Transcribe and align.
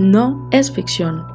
no 0.00 0.48
es 0.50 0.72
ficción. 0.72 1.26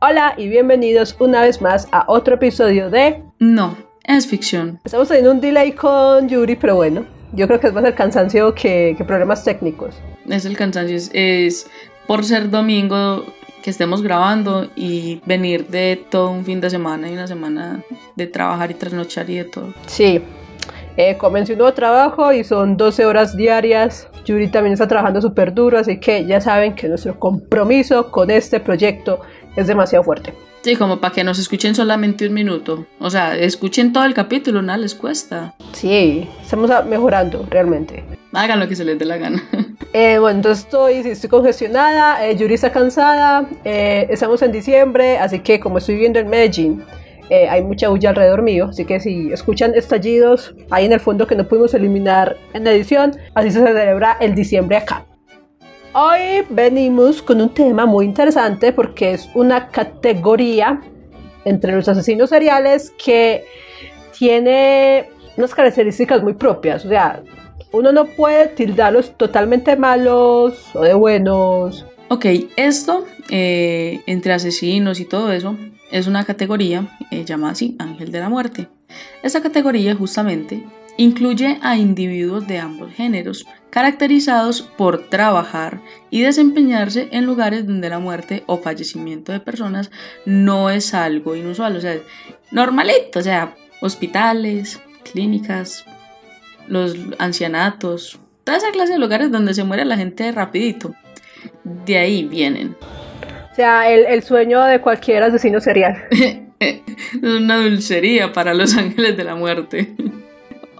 Hola 0.00 0.32
y 0.38 0.48
bienvenidos 0.48 1.14
una 1.18 1.42
vez 1.42 1.60
más 1.60 1.88
a 1.92 2.06
otro 2.08 2.36
episodio 2.36 2.88
de 2.88 3.22
No 3.38 3.76
es 4.02 4.26
ficción. 4.26 4.80
Estamos 4.82 5.08
teniendo 5.08 5.32
un 5.32 5.42
delay 5.42 5.72
con 5.72 6.26
Yuri, 6.26 6.56
pero 6.56 6.76
bueno, 6.76 7.04
yo 7.34 7.46
creo 7.46 7.60
que 7.60 7.66
es 7.66 7.74
más 7.74 7.84
el 7.84 7.94
cansancio 7.94 8.54
que, 8.54 8.94
que 8.96 9.04
problemas 9.04 9.44
técnicos. 9.44 9.94
Es 10.26 10.46
el 10.46 10.56
cansancio, 10.56 10.96
es, 10.96 11.10
es 11.12 11.70
por 12.06 12.24
ser 12.24 12.48
domingo 12.48 13.26
que 13.62 13.68
estemos 13.68 14.00
grabando 14.00 14.70
y 14.74 15.20
venir 15.26 15.66
de 15.66 16.02
todo 16.10 16.30
un 16.30 16.46
fin 16.46 16.62
de 16.62 16.70
semana 16.70 17.10
y 17.10 17.12
una 17.12 17.26
semana 17.26 17.84
de 18.14 18.26
trabajar 18.26 18.70
y 18.70 18.74
trasnochar 18.74 19.28
y 19.28 19.36
de 19.36 19.44
todo. 19.44 19.74
Sí, 19.86 20.22
eh, 20.96 21.16
comencé 21.16 21.52
un 21.52 21.58
nuevo 21.58 21.74
trabajo 21.74 22.32
y 22.32 22.44
son 22.44 22.76
12 22.76 23.04
horas 23.06 23.36
diarias. 23.36 24.08
Yuri 24.24 24.48
también 24.48 24.72
está 24.72 24.88
trabajando 24.88 25.20
súper 25.20 25.54
duro, 25.54 25.78
así 25.78 25.98
que 25.98 26.26
ya 26.26 26.40
saben 26.40 26.74
que 26.74 26.88
nuestro 26.88 27.18
compromiso 27.18 28.10
con 28.10 28.30
este 28.30 28.60
proyecto 28.60 29.20
es 29.56 29.66
demasiado 29.66 30.04
fuerte. 30.04 30.34
Sí, 30.62 30.74
como 30.74 30.98
para 30.98 31.14
que 31.14 31.22
nos 31.22 31.38
escuchen 31.38 31.76
solamente 31.76 32.26
un 32.26 32.34
minuto. 32.34 32.86
O 32.98 33.08
sea, 33.08 33.36
escuchen 33.36 33.92
todo 33.92 34.04
el 34.04 34.14
capítulo, 34.14 34.62
nada 34.62 34.78
les 34.78 34.96
cuesta. 34.96 35.54
Sí, 35.72 36.28
estamos 36.42 36.70
mejorando 36.86 37.46
realmente. 37.48 38.02
Hagan 38.32 38.58
lo 38.58 38.66
que 38.66 38.74
se 38.74 38.84
les 38.84 38.98
dé 38.98 39.04
la 39.04 39.16
gana. 39.16 39.42
Eh, 39.92 40.18
bueno, 40.18 40.38
entonces 40.38 40.64
estoy, 40.64 40.96
estoy 40.96 41.30
congestionada, 41.30 42.26
eh, 42.26 42.36
Yuri 42.36 42.52
está 42.52 42.70
cansada, 42.70 43.48
eh, 43.64 44.06
estamos 44.10 44.42
en 44.42 44.52
diciembre, 44.52 45.16
así 45.16 45.38
que 45.38 45.58
como 45.58 45.78
estoy 45.78 45.94
viviendo 45.94 46.18
en 46.18 46.28
Medellín, 46.28 46.84
eh, 47.30 47.48
hay 47.48 47.62
mucha 47.62 47.88
bulla 47.88 48.10
alrededor 48.10 48.42
mío, 48.42 48.66
así 48.70 48.84
que 48.84 49.00
si 49.00 49.32
escuchan 49.32 49.74
estallidos 49.74 50.54
ahí 50.70 50.84
en 50.84 50.92
el 50.92 51.00
fondo 51.00 51.26
que 51.26 51.34
no 51.34 51.48
pudimos 51.48 51.74
eliminar 51.74 52.36
en 52.52 52.66
edición, 52.66 53.16
así 53.34 53.50
se 53.50 53.60
celebra 53.60 54.16
el 54.20 54.34
diciembre 54.34 54.76
acá. 54.76 55.04
Hoy 55.92 56.44
venimos 56.50 57.22
con 57.22 57.40
un 57.40 57.52
tema 57.54 57.86
muy 57.86 58.04
interesante 58.04 58.72
porque 58.72 59.14
es 59.14 59.28
una 59.34 59.68
categoría 59.68 60.80
entre 61.44 61.74
los 61.74 61.88
asesinos 61.88 62.30
seriales 62.30 62.92
que 63.02 63.44
tiene 64.16 65.08
unas 65.36 65.54
características 65.54 66.22
muy 66.22 66.34
propias, 66.34 66.84
o 66.84 66.88
sea, 66.88 67.22
uno 67.72 67.92
no 67.92 68.06
puede 68.06 68.48
tildarlos 68.48 69.16
totalmente 69.16 69.76
malos 69.76 70.74
o 70.74 70.82
de 70.82 70.94
buenos. 70.94 71.86
Ok, 72.08 72.24
esto, 72.54 73.04
eh, 73.30 74.00
entre 74.06 74.32
asesinos 74.32 75.00
y 75.00 75.04
todo 75.04 75.32
eso, 75.32 75.56
es 75.90 76.06
una 76.06 76.24
categoría 76.24 76.96
eh, 77.10 77.24
llamada 77.24 77.54
así, 77.54 77.74
Ángel 77.80 78.12
de 78.12 78.20
la 78.20 78.28
Muerte. 78.28 78.68
Esta 79.24 79.42
categoría 79.42 79.92
justamente 79.96 80.64
incluye 80.96 81.58
a 81.62 81.76
individuos 81.76 82.46
de 82.46 82.58
ambos 82.58 82.92
géneros, 82.92 83.44
caracterizados 83.70 84.62
por 84.62 85.08
trabajar 85.08 85.80
y 86.08 86.20
desempeñarse 86.20 87.08
en 87.10 87.26
lugares 87.26 87.66
donde 87.66 87.90
la 87.90 87.98
muerte 87.98 88.44
o 88.46 88.58
fallecimiento 88.58 89.32
de 89.32 89.40
personas 89.40 89.90
no 90.24 90.70
es 90.70 90.94
algo 90.94 91.34
inusual, 91.34 91.76
o 91.76 91.80
sea, 91.80 91.96
normalito, 92.52 93.18
o 93.18 93.22
sea, 93.22 93.56
hospitales, 93.80 94.80
clínicas, 95.10 95.84
los 96.68 96.96
ancianatos, 97.18 98.20
toda 98.44 98.58
esa 98.58 98.70
clase 98.70 98.92
de 98.92 99.00
lugares 99.00 99.32
donde 99.32 99.54
se 99.54 99.64
muere 99.64 99.84
la 99.84 99.96
gente 99.96 100.30
rapidito. 100.30 100.94
De 101.64 101.98
ahí 101.98 102.24
vienen. 102.24 102.76
O 103.52 103.54
sea, 103.54 103.90
el, 103.90 104.06
el 104.06 104.22
sueño 104.22 104.62
de 104.64 104.80
cualquier 104.80 105.22
asesino 105.22 105.60
serial. 105.60 106.04
Una 107.22 107.62
dulcería 107.62 108.32
para 108.32 108.54
los 108.54 108.76
ángeles 108.76 109.16
de 109.16 109.24
la 109.24 109.34
muerte. 109.34 109.94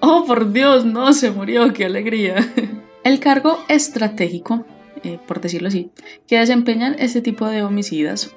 Oh, 0.00 0.25
por 0.27 0.53
Dios, 0.53 0.84
no, 0.84 1.12
se 1.14 1.31
murió, 1.31 1.72
qué 1.72 1.87
alegría. 1.87 2.37
El 3.03 3.19
cargo 3.19 3.59
estratégico, 3.69 4.67
eh, 5.03 5.19
por 5.27 5.41
decirlo 5.41 5.69
así, 5.69 5.91
que 6.27 6.39
desempeñan 6.39 6.97
este 6.98 7.22
tipo 7.22 7.48
de 7.48 7.62
homicidas 7.62 8.34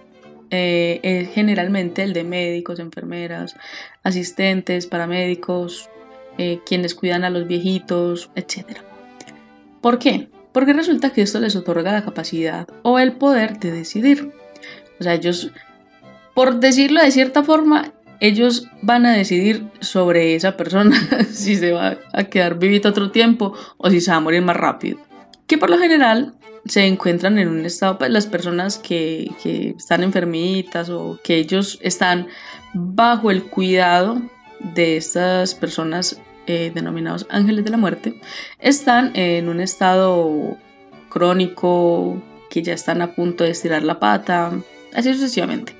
eh, 0.51 0.99
es 1.03 1.29
generalmente 1.33 2.03
el 2.03 2.13
de 2.13 2.23
médicos, 2.23 2.79
enfermeras, 2.79 3.55
asistentes, 4.03 4.87
paramédicos, 4.87 5.89
eh, 6.37 6.59
quienes 6.65 6.95
cuidan 6.95 7.23
a 7.23 7.29
los 7.29 7.45
viejitos, 7.45 8.31
etc. 8.35 8.79
¿Por 9.81 9.99
qué? 9.99 10.29
Porque 10.51 10.73
resulta 10.73 11.11
que 11.11 11.21
esto 11.21 11.39
les 11.39 11.55
otorga 11.55 11.91
la 11.91 12.03
capacidad 12.03 12.67
o 12.81 12.99
el 12.99 13.13
poder 13.13 13.59
de 13.59 13.71
decidir. 13.71 14.31
O 14.99 15.03
sea, 15.03 15.13
ellos, 15.13 15.51
por 16.33 16.59
decirlo 16.59 17.01
de 17.01 17.11
cierta 17.11 17.43
forma, 17.43 17.93
ellos 18.19 18.67
van 18.81 19.05
a 19.05 19.13
decidir 19.13 19.67
sobre 19.79 20.35
esa 20.35 20.57
persona 20.57 20.99
si 21.31 21.55
se 21.55 21.71
va 21.71 21.97
a 22.13 22.23
quedar 22.25 22.59
vivita 22.59 22.89
otro 22.89 23.11
tiempo 23.11 23.53
o 23.77 23.89
si 23.89 24.01
se 24.01 24.11
va 24.11 24.17
a 24.17 24.21
morir 24.21 24.41
más 24.41 24.57
rápido. 24.57 24.99
Que 25.47 25.57
por 25.57 25.69
lo 25.69 25.77
general 25.77 26.35
se 26.65 26.85
encuentran 26.85 27.39
en 27.39 27.47
un 27.47 27.65
estado, 27.65 27.97
pues 27.97 28.11
las 28.11 28.27
personas 28.27 28.77
que, 28.77 29.31
que 29.41 29.75
están 29.77 30.03
enfermitas 30.03 30.89
o 30.89 31.19
que 31.23 31.37
ellos 31.37 31.79
están 31.81 32.27
bajo 32.73 33.31
el 33.31 33.43
cuidado 33.43 34.21
de 34.59 34.97
estas 34.97 35.55
personas 35.55 36.21
eh, 36.49 36.71
denominados 36.73 37.27
ángeles 37.29 37.63
de 37.63 37.69
la 37.69 37.77
muerte, 37.77 38.19
están 38.57 39.15
en 39.15 39.49
un 39.49 39.61
estado 39.61 40.57
crónico, 41.07 42.23
que 42.49 42.63
ya 42.63 42.73
están 42.73 43.03
a 43.03 43.13
punto 43.13 43.43
de 43.43 43.51
estirar 43.51 43.83
la 43.83 43.99
pata, 43.99 44.51
así 44.95 45.13
sucesivamente. 45.13 45.75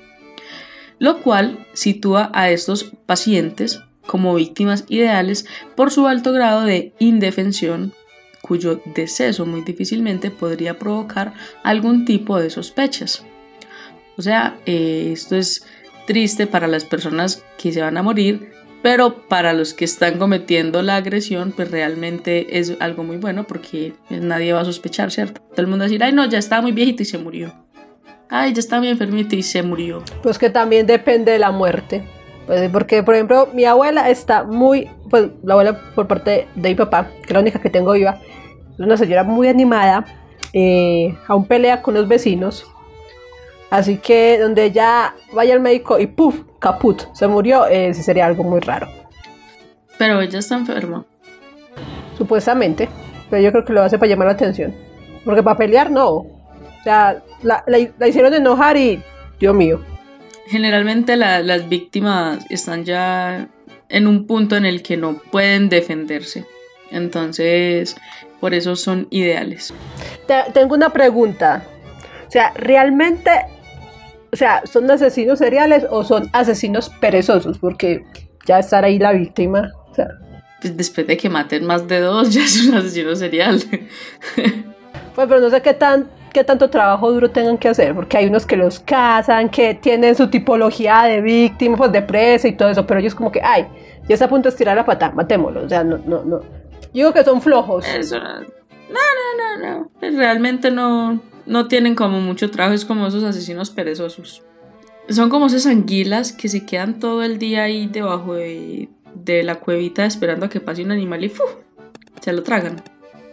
Lo 1.00 1.22
cual 1.22 1.66
sitúa 1.72 2.30
a 2.34 2.50
estos 2.50 2.92
pacientes 3.04 3.80
como 4.06 4.32
víctimas 4.36 4.84
ideales 4.88 5.44
por 5.74 5.90
su 5.90 6.06
alto 6.06 6.32
grado 6.32 6.62
de 6.62 6.94
indefensión, 7.00 7.92
cuyo 8.40 8.80
deceso 8.94 9.46
muy 9.46 9.62
difícilmente 9.62 10.30
podría 10.30 10.78
provocar 10.78 11.34
algún 11.64 12.04
tipo 12.04 12.38
de 12.38 12.48
sospechas. 12.48 13.24
O 14.16 14.22
sea, 14.22 14.56
eh, 14.66 15.10
esto 15.12 15.34
es 15.34 15.66
triste 16.06 16.46
para 16.46 16.68
las 16.68 16.84
personas 16.84 17.44
que 17.58 17.72
se 17.72 17.82
van 17.82 17.96
a 17.96 18.04
morir, 18.04 18.52
pero 18.82 19.26
para 19.28 19.52
los 19.52 19.74
que 19.74 19.84
están 19.84 20.18
cometiendo 20.18 20.82
la 20.82 20.96
agresión, 20.96 21.52
pues 21.52 21.70
realmente 21.70 22.58
es 22.58 22.76
algo 22.80 23.04
muy 23.04 23.18
bueno 23.18 23.44
porque 23.44 23.94
pues, 24.08 24.20
nadie 24.20 24.52
va 24.52 24.60
a 24.60 24.64
sospechar, 24.64 25.10
¿cierto? 25.10 25.40
Todo 25.40 25.62
el 25.62 25.66
mundo 25.66 25.82
va 25.82 25.86
a 25.86 25.88
decir, 25.88 26.02
ay 26.02 26.12
no, 26.12 26.24
ya 26.26 26.38
estaba 26.38 26.62
muy 26.62 26.72
viejito 26.72 27.02
y 27.02 27.06
se 27.06 27.18
murió. 27.18 27.52
Ay, 28.32 28.52
ya 28.52 28.60
estaba 28.60 28.80
muy 28.80 28.88
enfermito 28.88 29.34
y 29.34 29.42
se 29.42 29.62
murió. 29.62 30.04
Pues 30.22 30.38
que 30.38 30.50
también 30.50 30.86
depende 30.86 31.32
de 31.32 31.40
la 31.40 31.50
muerte. 31.50 32.04
Pues 32.46 32.70
porque, 32.70 33.02
por 33.02 33.14
ejemplo, 33.14 33.48
mi 33.52 33.64
abuela 33.64 34.08
está 34.08 34.44
muy, 34.44 34.88
pues 35.08 35.30
la 35.42 35.54
abuela 35.54 35.80
por 35.94 36.06
parte 36.06 36.46
de 36.54 36.68
mi 36.68 36.74
papá, 36.74 37.10
que 37.22 37.26
es 37.26 37.30
la 37.32 37.40
única 37.40 37.60
que 37.60 37.70
tengo 37.70 37.92
viva, 37.92 38.20
es 38.72 38.78
una 38.80 38.96
señora 38.96 39.24
muy 39.24 39.48
animada, 39.48 40.04
eh, 40.52 41.14
aún 41.26 41.46
pelea 41.46 41.82
con 41.82 41.94
los 41.94 42.08
vecinos. 42.08 42.66
Así 43.70 43.98
que 43.98 44.38
donde 44.38 44.64
ella 44.64 45.14
vaya 45.32 45.54
al 45.54 45.60
médico 45.60 45.98
y 46.00 46.06
puff, 46.08 46.40
caput, 46.58 47.02
se 47.14 47.28
murió, 47.28 47.66
eh, 47.66 47.94
sí 47.94 48.02
sería 48.02 48.26
algo 48.26 48.42
muy 48.42 48.60
raro. 48.60 48.88
Pero 49.96 50.20
ella 50.20 50.38
está 50.40 50.56
enferma. 50.56 51.04
Supuestamente. 52.18 52.88
Pero 53.28 53.42
yo 53.42 53.52
creo 53.52 53.64
que 53.64 53.72
lo 53.72 53.82
hace 53.82 53.98
para 53.98 54.08
llamar 54.10 54.26
la 54.26 54.32
atención. 54.32 54.74
Porque 55.24 55.42
para 55.42 55.56
pelear 55.56 55.90
no. 55.90 56.08
O 56.08 56.26
sea, 56.82 57.22
la, 57.42 57.62
la- 57.66 57.88
la 57.98 58.08
hicieron 58.08 58.34
enojar 58.34 58.76
y, 58.76 59.02
Dios 59.38 59.54
mío. 59.54 59.80
Generalmente 60.48 61.16
la- 61.16 61.40
las 61.40 61.68
víctimas 61.68 62.44
están 62.50 62.84
ya 62.84 63.46
en 63.88 64.06
un 64.06 64.26
punto 64.26 64.56
en 64.56 64.64
el 64.66 64.82
que 64.82 64.96
no 64.96 65.14
pueden 65.30 65.68
defenderse. 65.68 66.44
Entonces, 66.90 67.96
por 68.40 68.52
eso 68.54 68.74
son 68.74 69.06
ideales. 69.10 69.72
Te- 70.26 70.50
tengo 70.52 70.74
una 70.74 70.90
pregunta. 70.90 71.62
O 72.26 72.30
sea, 72.30 72.52
¿realmente, 72.54 73.30
o 74.32 74.36
sea, 74.36 74.62
son 74.64 74.90
asesinos 74.90 75.38
seriales 75.38 75.86
o 75.90 76.04
son 76.04 76.28
asesinos 76.32 76.90
perezosos? 77.00 77.58
Porque 77.58 78.04
ya 78.46 78.58
estar 78.58 78.84
ahí 78.84 78.98
la 78.98 79.12
víctima. 79.12 79.72
O 79.90 79.94
sea, 79.94 80.08
Pues 80.60 80.76
después 80.76 81.06
de 81.06 81.16
que 81.16 81.28
maten 81.28 81.64
más 81.64 81.86
de 81.88 82.00
dos, 82.00 82.30
ya 82.34 82.42
es 82.42 82.66
un 82.66 82.74
asesino 82.74 83.14
serial. 83.16 83.60
pues, 84.34 85.28
pero 85.28 85.40
no 85.40 85.50
sé 85.50 85.60
qué 85.62 85.74
tan 85.74 86.08
qué 86.32 86.44
tanto 86.44 86.70
trabajo 86.70 87.10
duro 87.10 87.30
tengan 87.30 87.58
que 87.58 87.68
hacer, 87.68 87.94
porque 87.94 88.16
hay 88.16 88.26
unos 88.26 88.46
que 88.46 88.56
los 88.56 88.80
cazan, 88.80 89.48
que 89.48 89.74
tienen 89.74 90.14
su 90.14 90.28
tipología 90.28 91.02
de 91.02 91.20
víctima, 91.20 91.76
pues 91.76 91.92
de 91.92 92.02
presa 92.02 92.48
y 92.48 92.52
todo 92.52 92.68
eso, 92.68 92.86
pero 92.86 93.00
ellos 93.00 93.14
como 93.14 93.32
que, 93.32 93.40
ay, 93.42 93.66
ya 94.08 94.14
está 94.14 94.26
a 94.26 94.28
punto 94.28 94.48
de 94.48 94.50
estirar 94.50 94.76
la 94.76 94.84
pata, 94.84 95.10
matémoslo, 95.10 95.64
o 95.64 95.68
sea, 95.68 95.84
no, 95.84 95.98
no, 95.98 96.22
no. 96.24 96.40
Digo 96.92 97.12
que 97.12 97.24
son 97.24 97.40
flojos. 97.42 97.86
Eso 97.86 98.18
no, 98.18 98.24
no, 98.28 98.38
no, 98.38 99.58
no, 99.58 99.78
no. 99.78 99.90
Pues 99.98 100.14
realmente 100.16 100.70
no, 100.70 101.20
no 101.46 101.68
tienen 101.68 101.94
como 101.94 102.20
mucho 102.20 102.50
trabajo, 102.50 102.74
es 102.74 102.84
como 102.84 103.06
esos 103.06 103.24
asesinos 103.24 103.70
perezosos. 103.70 104.42
Son 105.08 105.28
como 105.30 105.46
esas 105.46 105.66
anguilas 105.66 106.32
que 106.32 106.48
se 106.48 106.64
quedan 106.64 106.98
todo 106.98 107.22
el 107.22 107.38
día 107.38 107.64
ahí 107.64 107.86
debajo 107.86 108.34
de, 108.34 108.88
la 109.26 109.56
cuevita 109.56 110.06
esperando 110.06 110.46
a 110.46 110.48
que 110.48 110.60
pase 110.60 110.84
un 110.84 110.92
animal 110.92 111.24
y 111.24 111.28
¡fu! 111.28 111.42
se 112.20 112.32
lo 112.32 112.42
tragan. 112.42 112.82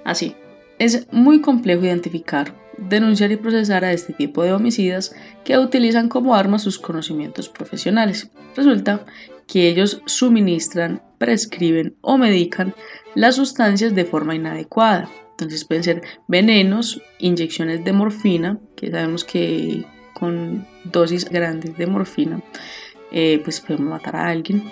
Así. 0.03 0.35
Es 0.79 1.07
muy 1.11 1.41
complejo 1.41 1.85
identificar, 1.85 2.53
denunciar 2.77 3.31
y 3.31 3.37
procesar 3.37 3.83
a 3.83 3.93
este 3.93 4.13
tipo 4.13 4.43
de 4.43 4.53
homicidas 4.53 5.15
que 5.43 5.57
utilizan 5.57 6.07
como 6.07 6.35
arma 6.35 6.59
sus 6.59 6.77
conocimientos 6.77 7.49
profesionales. 7.49 8.29
Resulta 8.55 9.05
que 9.47 9.69
ellos 9.69 10.01
suministran 10.05 11.01
prescriben 11.17 11.95
o 12.01 12.17
medican 12.17 12.75
las 13.15 13.35
sustancias 13.35 13.95
de 13.95 14.05
forma 14.05 14.35
inadecuada. 14.35 15.09
Entonces 15.37 15.65
pueden 15.65 15.83
ser 15.83 16.01
venenos, 16.27 16.99
inyecciones 17.19 17.85
de 17.85 17.93
morfina, 17.93 18.59
que 18.75 18.89
sabemos 18.89 19.23
que 19.23 19.85
con 20.13 20.65
dosis 20.83 21.29
grandes 21.29 21.77
de 21.77 21.85
morfina 21.85 22.41
eh, 23.11 23.39
pues 23.43 23.61
podemos 23.61 23.87
matar 23.87 24.15
a 24.15 24.29
alguien, 24.29 24.63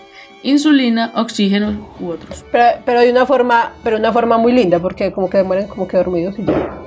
insulina, 0.41 1.12
oxígeno 1.13 1.95
u 2.00 2.09
otros. 2.09 2.44
Pero, 2.51 2.81
pero 2.83 3.01
de 3.01 3.12
una 3.12 3.27
forma, 3.27 3.73
pero 3.83 3.97
una 3.97 4.12
forma 4.12 4.39
muy 4.39 4.53
linda, 4.53 4.79
porque 4.79 5.12
como 5.12 5.29
que 5.29 5.44
mueren 5.44 5.67
como 5.67 5.88
que 5.88 5.97
dormidos 5.97 6.39
y 6.39 6.45
ya. 6.45 6.81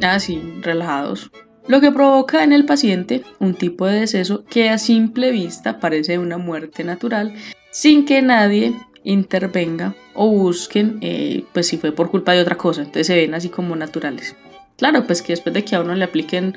Ah, 0.00 0.20
sí, 0.20 0.40
relajados. 0.62 1.32
Lo 1.66 1.80
que 1.80 1.90
provoca 1.90 2.44
en 2.44 2.52
el 2.52 2.66
paciente 2.66 3.22
un 3.40 3.54
tipo 3.54 3.86
de 3.86 4.00
deceso 4.00 4.44
que 4.44 4.70
a 4.70 4.78
simple 4.78 5.32
vista 5.32 5.80
parece 5.80 6.18
una 6.18 6.38
muerte 6.38 6.84
natural, 6.84 7.34
sin 7.70 8.04
que 8.04 8.22
nadie 8.22 8.74
intervenga 9.04 9.94
o 10.14 10.28
busquen 10.28 10.98
eh, 11.00 11.44
pues 11.52 11.66
si 11.68 11.76
fue 11.78 11.92
por 11.92 12.10
culpa 12.10 12.32
de 12.32 12.40
otra 12.40 12.56
cosa, 12.56 12.82
entonces 12.82 13.06
se 13.06 13.16
ven 13.16 13.34
así 13.34 13.48
como 13.48 13.76
naturales. 13.76 14.36
Claro, 14.76 15.06
pues 15.06 15.22
que 15.22 15.32
después 15.32 15.54
de 15.54 15.64
que 15.64 15.76
a 15.76 15.80
uno 15.80 15.94
le 15.94 16.04
apliquen 16.04 16.56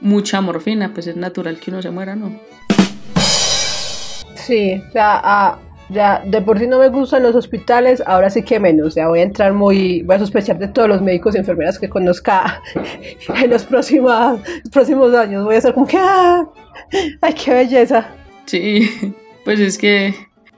mucha 0.00 0.40
morfina, 0.40 0.92
pues 0.92 1.06
es 1.06 1.16
natural 1.16 1.58
que 1.58 1.70
uno 1.70 1.82
se 1.82 1.90
muera, 1.90 2.14
¿no? 2.14 2.38
Sí, 4.34 4.82
o 4.88 4.92
sea, 4.92 5.20
ah, 5.24 5.58
ya 5.88 6.22
de 6.24 6.40
por 6.42 6.58
sí 6.58 6.66
no 6.66 6.78
me 6.78 6.88
gustan 6.88 7.22
los 7.22 7.34
hospitales, 7.34 8.02
ahora 8.06 8.30
sí 8.30 8.42
que 8.42 8.60
menos. 8.60 8.94
Sea, 8.94 9.08
voy 9.08 9.20
a 9.20 9.22
entrar 9.22 9.52
muy, 9.52 10.02
voy 10.02 10.16
a 10.16 10.18
sospechar 10.18 10.58
de 10.58 10.68
todos 10.68 10.88
los 10.88 11.02
médicos 11.02 11.34
y 11.34 11.38
enfermeras 11.38 11.78
que 11.78 11.88
conozca 11.88 12.62
en 13.42 13.50
los 13.50 13.64
próximos, 13.64 14.40
próximos 14.72 15.14
años. 15.14 15.44
Voy 15.44 15.56
a 15.56 15.60
ser 15.60 15.74
como 15.74 15.86
que, 15.86 15.96
¡ah! 15.98 16.46
¡ay, 17.20 17.32
qué 17.34 17.54
belleza! 17.54 18.06
Sí, 18.46 19.14
pues 19.44 19.60
es 19.60 19.78
que 19.78 20.14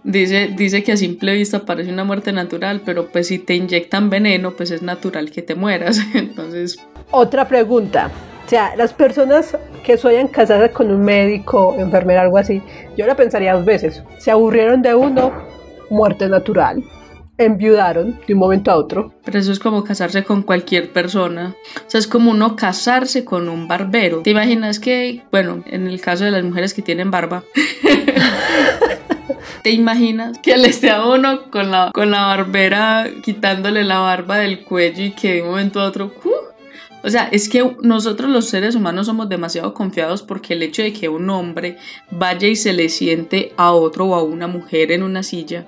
dice, 0.06 0.53
dice 0.56 0.82
que 0.82 0.93
a 0.93 0.97
simple 0.97 1.35
vista 1.35 1.67
parece 1.67 1.93
una 1.93 2.05
muerte 2.05 2.32
natural, 2.32 2.81
pero 2.85 3.08
pues 3.08 3.26
si 3.26 3.38
te 3.38 3.55
inyectan 3.55 4.08
veneno, 4.08 4.53
pues 4.53 4.70
es 4.70 4.82
natural 4.82 5.31
que 5.31 5.43
te 5.43 5.55
mueras. 5.55 6.00
Entonces... 6.14 6.79
Otra 7.11 7.47
pregunta. 7.47 8.11
O 8.47 8.49
sea, 8.49 8.76
las 8.76 8.93
personas 8.93 9.56
que 9.85 9.99
sueñan 9.99 10.29
casarse 10.29 10.73
con 10.73 10.91
un 10.91 11.05
médico, 11.05 11.75
enfermera, 11.79 12.23
algo 12.23 12.38
así, 12.38 12.62
yo 12.97 13.06
la 13.06 13.17
pensaría 13.17 13.55
dos 13.55 13.64
veces. 13.64 14.03
Se 14.19 14.31
aburrieron 14.31 14.82
de 14.82 14.94
uno, 14.94 15.32
muerte 15.91 16.29
natural. 16.29 16.82
Enviudaron 17.38 18.19
de 18.26 18.32
un 18.32 18.38
momento 18.38 18.70
a 18.70 18.76
otro. 18.76 19.12
Pero 19.25 19.38
eso 19.38 19.52
es 19.52 19.59
como 19.59 19.85
casarse 19.85 20.23
con 20.25 20.43
cualquier 20.43 20.93
persona. 20.93 21.56
O 21.87 21.91
sea, 21.91 21.99
es 21.99 22.06
como 22.06 22.31
uno 22.31 22.56
casarse 22.56 23.25
con 23.25 23.49
un 23.49 23.69
barbero. 23.69 24.23
¿Te 24.23 24.31
imaginas 24.31 24.79
que, 24.79 25.23
bueno, 25.32 25.62
en 25.67 25.87
el 25.88 26.00
caso 26.00 26.25
de 26.25 26.31
las 26.31 26.44
mujeres 26.44 26.73
que 26.73 26.82
tienen 26.82 27.11
barba, 27.11 27.43
¿Te 29.66 29.72
imaginas 29.72 30.38
que 30.38 30.56
le 30.56 30.68
esté 30.68 30.90
a 30.90 31.04
uno 31.04 31.50
con 31.50 31.72
la, 31.72 31.90
con 31.92 32.12
la 32.12 32.26
barbera 32.26 33.10
quitándole 33.24 33.82
la 33.82 33.98
barba 33.98 34.38
del 34.38 34.60
cuello 34.60 35.02
y 35.02 35.10
que 35.10 35.32
de 35.32 35.42
un 35.42 35.48
momento 35.48 35.80
a 35.80 35.86
otro 35.86 36.14
¡uh! 36.24 36.45
O 37.06 37.11
sea, 37.11 37.29
es 37.31 37.49
que 37.49 37.64
nosotros 37.82 38.29
los 38.29 38.49
seres 38.49 38.75
humanos 38.75 39.06
somos 39.06 39.29
demasiado 39.29 39.73
confiados 39.75 40.25
porque 40.25 40.55
el 40.55 40.62
hecho 40.64 40.82
de 40.82 40.93
que 40.93 41.08
un 41.08 41.31
hombre 41.31 41.76
vaya 42.11 42.49
y 42.49 42.56
se 42.56 42.73
le 42.73 42.88
siente 42.88 43.53
a 43.56 43.70
otro 43.70 44.06
o 44.06 44.14
a 44.17 44.25
una 44.25 44.49
mujer 44.49 44.91
en 44.91 45.05
una 45.05 45.23
silla 45.23 45.67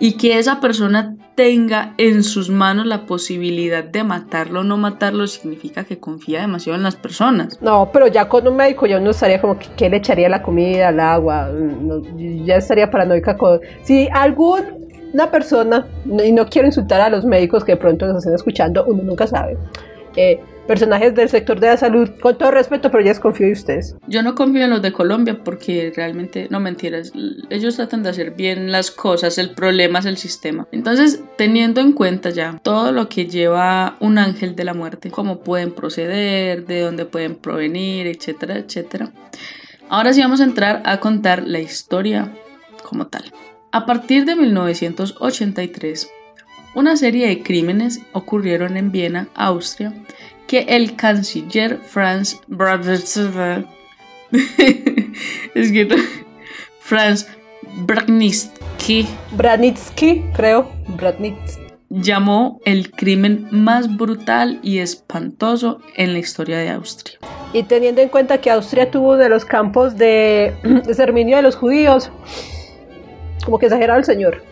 y 0.00 0.16
que 0.16 0.36
esa 0.36 0.58
persona 0.60 1.14
tenga 1.36 1.94
en 1.96 2.24
sus 2.24 2.50
manos 2.50 2.86
la 2.86 3.06
posibilidad 3.06 3.84
de 3.84 4.02
matarlo 4.02 4.60
o 4.60 4.64
no 4.64 4.78
matarlo 4.78 5.28
significa 5.28 5.84
que 5.84 6.00
confía 6.00 6.40
demasiado 6.40 6.76
en 6.76 6.82
las 6.82 6.96
personas. 6.96 7.62
No, 7.62 7.90
pero 7.92 8.08
ya 8.08 8.28
con 8.28 8.48
un 8.48 8.56
médico 8.56 8.84
ya 8.86 8.98
uno 8.98 9.10
estaría 9.10 9.40
como 9.40 9.56
que, 9.60 9.88
le 9.88 9.98
echaría 9.98 10.28
la 10.28 10.42
comida, 10.42 10.88
el 10.88 10.98
agua, 10.98 11.52
ya 12.44 12.56
estaría 12.56 12.90
paranoica 12.90 13.36
con... 13.36 13.60
Si 13.84 14.08
alguna 14.12 15.30
persona, 15.30 15.86
y 16.04 16.32
no 16.32 16.46
quiero 16.46 16.66
insultar 16.66 17.00
a 17.00 17.10
los 17.10 17.24
médicos 17.24 17.62
que 17.62 17.72
de 17.72 17.76
pronto 17.76 18.08
nos 18.08 18.16
estén 18.16 18.34
escuchando, 18.34 18.84
uno 18.86 19.04
nunca 19.04 19.28
sabe. 19.28 19.56
Eh, 20.16 20.40
personajes 20.70 21.16
del 21.16 21.28
sector 21.28 21.58
de 21.58 21.66
la 21.66 21.76
salud, 21.76 22.10
con 22.22 22.38
todo 22.38 22.52
respeto, 22.52 22.92
pero 22.92 23.02
ya 23.02 23.08
desconfío 23.08 23.48
de 23.48 23.54
ustedes. 23.54 23.96
Yo 24.06 24.22
no 24.22 24.36
confío 24.36 24.62
en 24.62 24.70
los 24.70 24.80
de 24.80 24.92
Colombia 24.92 25.42
porque 25.42 25.92
realmente, 25.96 26.46
no 26.48 26.60
mentiras, 26.60 27.12
ellos 27.50 27.74
tratan 27.74 28.04
de 28.04 28.10
hacer 28.10 28.36
bien 28.36 28.70
las 28.70 28.92
cosas, 28.92 29.36
el 29.38 29.50
problema 29.50 29.98
es 29.98 30.06
el 30.06 30.16
sistema. 30.16 30.68
Entonces, 30.70 31.24
teniendo 31.36 31.80
en 31.80 31.90
cuenta 31.90 32.30
ya 32.30 32.60
todo 32.62 32.92
lo 32.92 33.08
que 33.08 33.26
lleva 33.26 33.96
un 33.98 34.16
ángel 34.18 34.54
de 34.54 34.62
la 34.62 34.72
muerte, 34.72 35.10
cómo 35.10 35.40
pueden 35.40 35.72
proceder, 35.72 36.64
de 36.66 36.82
dónde 36.82 37.04
pueden 37.04 37.34
provenir, 37.34 38.06
etcétera, 38.06 38.56
etcétera. 38.58 39.10
Ahora 39.88 40.12
sí 40.12 40.20
vamos 40.20 40.40
a 40.40 40.44
entrar 40.44 40.82
a 40.84 41.00
contar 41.00 41.48
la 41.48 41.58
historia 41.58 42.32
como 42.88 43.08
tal. 43.08 43.24
A 43.72 43.86
partir 43.86 44.24
de 44.24 44.36
1983, 44.36 46.08
una 46.76 46.96
serie 46.96 47.26
de 47.26 47.42
crímenes 47.42 48.02
ocurrieron 48.12 48.76
en 48.76 48.92
Viena, 48.92 49.26
Austria, 49.34 49.92
que 50.50 50.66
el 50.66 50.96
canciller 50.96 51.78
Franz 51.78 52.40
es 55.54 55.70
que 55.70 55.88
Franz 56.80 57.28
Branitzky 57.86 59.06
creo, 60.34 60.68
llamó 61.88 62.60
el 62.64 62.90
crimen 62.90 63.46
más 63.52 63.96
brutal 63.96 64.58
y 64.64 64.78
espantoso 64.78 65.80
en 65.94 66.14
la 66.14 66.18
historia 66.18 66.58
de 66.58 66.70
Austria. 66.70 67.20
Y 67.52 67.62
teniendo 67.62 68.00
en 68.00 68.08
cuenta 68.08 68.38
que 68.38 68.50
Austria 68.50 68.90
tuvo 68.90 69.16
de 69.16 69.28
los 69.28 69.44
campos 69.44 69.98
de 69.98 70.52
exterminio 70.64 71.36
de 71.36 71.42
los 71.42 71.54
judíos, 71.54 72.10
como 73.44 73.60
que 73.60 73.66
exagerado 73.66 74.00
el 74.00 74.04
señor. 74.04 74.42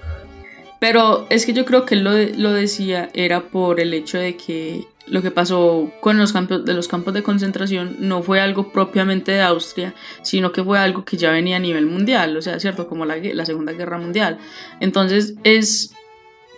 Pero 0.78 1.26
es 1.28 1.44
que 1.44 1.54
yo 1.54 1.64
creo 1.64 1.84
que 1.84 1.96
él 1.96 2.04
lo, 2.04 2.12
lo 2.12 2.52
decía 2.52 3.08
era 3.14 3.40
por 3.40 3.80
el 3.80 3.92
hecho 3.94 4.16
de 4.16 4.36
que 4.36 4.86
lo 5.10 5.22
que 5.22 5.31
pasó 5.31 5.90
con 6.00 6.19
los 6.19 6.32
campos 6.32 6.64
de 6.64 6.75
los 6.75 6.88
campos 6.88 7.14
de 7.14 7.22
concentración 7.22 7.96
no 8.00 8.22
fue 8.22 8.40
algo 8.40 8.72
propiamente 8.72 9.32
de 9.32 9.43
Austria, 9.43 9.94
sino 10.22 10.52
que 10.52 10.62
fue 10.62 10.78
algo 10.78 11.05
que 11.05 11.16
ya 11.16 11.31
venía 11.31 11.56
a 11.56 11.60
nivel 11.60 11.87
mundial, 11.87 12.37
o 12.37 12.43
sea, 12.43 12.58
cierto, 12.60 12.88
como 12.88 13.05
la, 13.05 13.16
la 13.16 13.46
Segunda 13.46 13.72
Guerra 13.72 13.99
Mundial. 13.99 14.38
Entonces 14.81 15.34
es, 15.44 15.94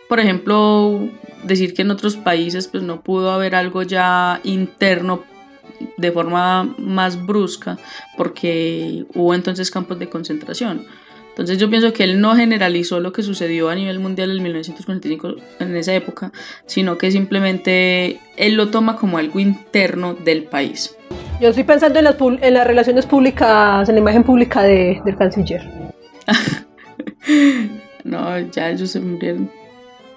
por 0.08 0.20
ejemplo, 0.20 1.08
decir 1.44 1.74
que 1.74 1.82
en 1.82 1.90
otros 1.90 2.16
países 2.16 2.68
pues 2.68 2.82
no 2.82 3.02
pudo 3.02 3.30
haber 3.30 3.54
algo 3.54 3.82
ya 3.82 4.40
interno 4.44 5.24
de 5.96 6.12
forma 6.12 6.74
más 6.78 7.26
brusca 7.26 7.78
porque 8.16 9.06
hubo 9.14 9.34
entonces 9.34 9.70
campos 9.70 9.98
de 9.98 10.08
concentración. 10.08 10.86
Entonces 11.40 11.56
yo 11.56 11.70
pienso 11.70 11.94
que 11.94 12.04
él 12.04 12.20
no 12.20 12.36
generalizó 12.36 13.00
lo 13.00 13.14
que 13.14 13.22
sucedió 13.22 13.70
a 13.70 13.74
nivel 13.74 13.98
mundial 13.98 14.30
en 14.30 14.42
1945 14.42 15.36
en 15.60 15.74
esa 15.74 15.94
época, 15.94 16.32
sino 16.66 16.98
que 16.98 17.10
simplemente 17.10 18.20
él 18.36 18.56
lo 18.56 18.68
toma 18.68 18.96
como 18.96 19.16
algo 19.16 19.40
interno 19.40 20.12
del 20.12 20.44
país. 20.44 20.94
Yo 21.40 21.48
estoy 21.48 21.64
pensando 21.64 21.98
en 21.98 22.04
las, 22.04 22.16
en 22.20 22.52
las 22.52 22.66
relaciones 22.66 23.06
públicas, 23.06 23.88
en 23.88 23.94
la 23.94 24.00
imagen 24.02 24.22
pública 24.22 24.62
de, 24.64 25.00
del 25.02 25.16
canciller. 25.16 25.66
no, 28.04 28.38
ya 28.50 28.68
ellos 28.68 28.90
se 28.90 29.00
murieron. 29.00 29.50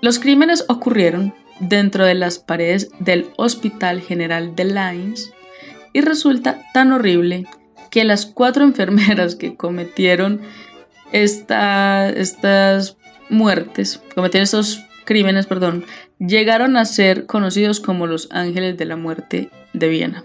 Los 0.02 0.20
crímenes 0.20 0.66
ocurrieron 0.68 1.34
dentro 1.62 2.04
de 2.04 2.16
las 2.16 2.40
paredes 2.40 2.90
del 3.00 3.28
Hospital 3.38 4.02
General 4.02 4.58
de 4.58 4.66
Lines 4.66 5.32
y 5.94 6.02
resulta 6.02 6.60
tan 6.74 6.92
horrible 6.92 7.46
que 7.90 8.04
las 8.04 8.26
cuatro 8.26 8.64
enfermeras 8.66 9.36
que 9.36 9.56
cometieron 9.56 10.42
estas 11.14 12.98
muertes, 13.30 14.02
cometieron 14.16 14.44
estos 14.44 14.84
crímenes, 15.06 15.46
perdón, 15.48 15.86
llegaron 16.20 16.78
a 16.78 16.86
ser 16.86 17.26
conocidos 17.26 17.80
como 17.80 18.08
los 18.08 18.28
ángeles 18.32 18.78
de 18.78 18.86
la 18.86 18.96
muerte 18.96 19.50
de 19.74 19.88
Viena. 19.88 20.24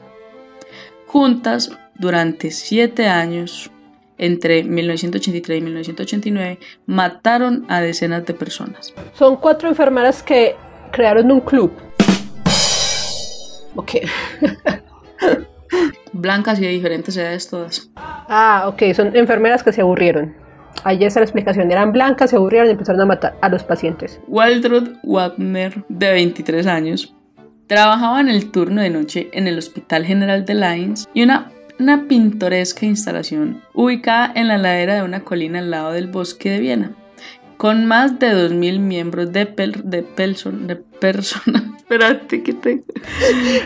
Juntas, 1.06 1.70
durante 1.94 2.50
siete 2.50 3.06
años, 3.08 3.70
entre 4.18 4.64
1983 4.64 5.58
y 5.58 5.60
1989, 5.60 6.58
mataron 6.86 7.64
a 7.68 7.80
decenas 7.80 8.26
de 8.26 8.34
personas. 8.34 8.92
Son 9.14 9.36
cuatro 9.36 9.68
enfermeras 9.68 10.22
que 10.22 10.56
crearon 10.90 11.30
un 11.30 11.40
club. 11.40 11.72
Ok. 13.76 13.92
Blancas 16.12 16.58
y 16.58 16.62
de 16.62 16.68
diferentes 16.68 17.16
edades 17.16 17.48
todas. 17.48 17.90
Ah, 17.96 18.64
ok, 18.66 18.94
son 18.94 19.14
enfermeras 19.16 19.62
que 19.62 19.72
se 19.72 19.82
aburrieron. 19.82 20.47
Ahí 20.84 21.04
está 21.04 21.20
la 21.20 21.24
explicación. 21.24 21.70
Eran 21.70 21.92
blancas, 21.92 22.30
se 22.30 22.36
aburrieron 22.36 22.68
y 22.68 22.72
empezaron 22.72 23.00
a 23.00 23.06
matar 23.06 23.36
a 23.40 23.48
los 23.48 23.64
pacientes. 23.64 24.20
Waldrod 24.28 24.88
Wagner, 25.02 25.84
de 25.88 26.12
23 26.12 26.66
años, 26.66 27.14
trabajaba 27.66 28.20
en 28.20 28.28
el 28.28 28.50
turno 28.50 28.80
de 28.80 28.90
noche 28.90 29.28
en 29.32 29.46
el 29.46 29.58
Hospital 29.58 30.04
General 30.04 30.44
de 30.44 30.54
Lines 30.54 31.08
y 31.12 31.22
una, 31.22 31.52
una 31.78 32.06
pintoresca 32.08 32.86
instalación 32.86 33.62
ubicada 33.74 34.32
en 34.34 34.48
la 34.48 34.58
ladera 34.58 34.94
de 34.94 35.02
una 35.02 35.20
colina 35.20 35.58
al 35.58 35.70
lado 35.70 35.92
del 35.92 36.08
bosque 36.08 36.50
de 36.50 36.60
Viena. 36.60 36.92
Con 37.56 37.86
más 37.86 38.20
de 38.20 38.28
2.000 38.28 38.78
miembros 38.78 39.32
de, 39.32 39.46
pel, 39.46 39.80
de, 39.82 40.04
pelson, 40.04 40.68
de 40.68 40.76
personas. 40.76 41.64
Espérate 41.78 42.42
que 42.42 42.52
te. 42.52 42.84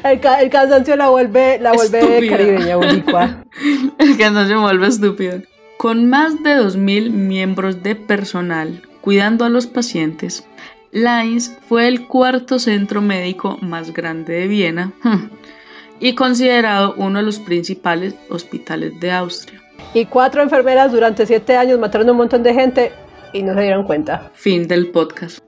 El, 0.02 0.21
el, 0.40 0.50
cansancio 0.50 0.97
la 0.97 1.11
vuelve, 1.11 1.59
la 1.61 1.73
vuelve 1.73 2.26
caribeña, 2.28 2.76
boricua. 2.76 3.45
el 3.99 4.16
cansancio 4.16 4.57
me 4.57 4.62
vuelve 4.62 4.87
estúpido 4.87 5.42
con 5.82 6.08
más 6.08 6.44
de 6.44 6.54
2.000 6.54 7.10
miembros 7.10 7.82
de 7.82 7.96
personal 7.96 8.82
cuidando 9.00 9.44
a 9.44 9.48
los 9.48 9.66
pacientes, 9.66 10.46
Lines 10.92 11.58
fue 11.68 11.88
el 11.88 12.06
cuarto 12.06 12.60
centro 12.60 13.02
médico 13.02 13.58
más 13.60 13.92
grande 13.92 14.32
de 14.34 14.46
Viena 14.46 14.92
y 15.98 16.14
considerado 16.14 16.94
uno 16.98 17.18
de 17.18 17.24
los 17.24 17.40
principales 17.40 18.14
hospitales 18.28 19.00
de 19.00 19.10
Austria. 19.10 19.60
Y 19.92 20.04
cuatro 20.04 20.40
enfermeras 20.40 20.92
durante 20.92 21.26
siete 21.26 21.56
años 21.56 21.80
mataron 21.80 22.08
a 22.08 22.12
un 22.12 22.18
montón 22.18 22.44
de 22.44 22.54
gente 22.54 22.92
y 23.32 23.42
no 23.42 23.52
se 23.52 23.62
dieron 23.62 23.82
cuenta. 23.84 24.30
Fin 24.34 24.68
del 24.68 24.92
podcast. 24.92 25.40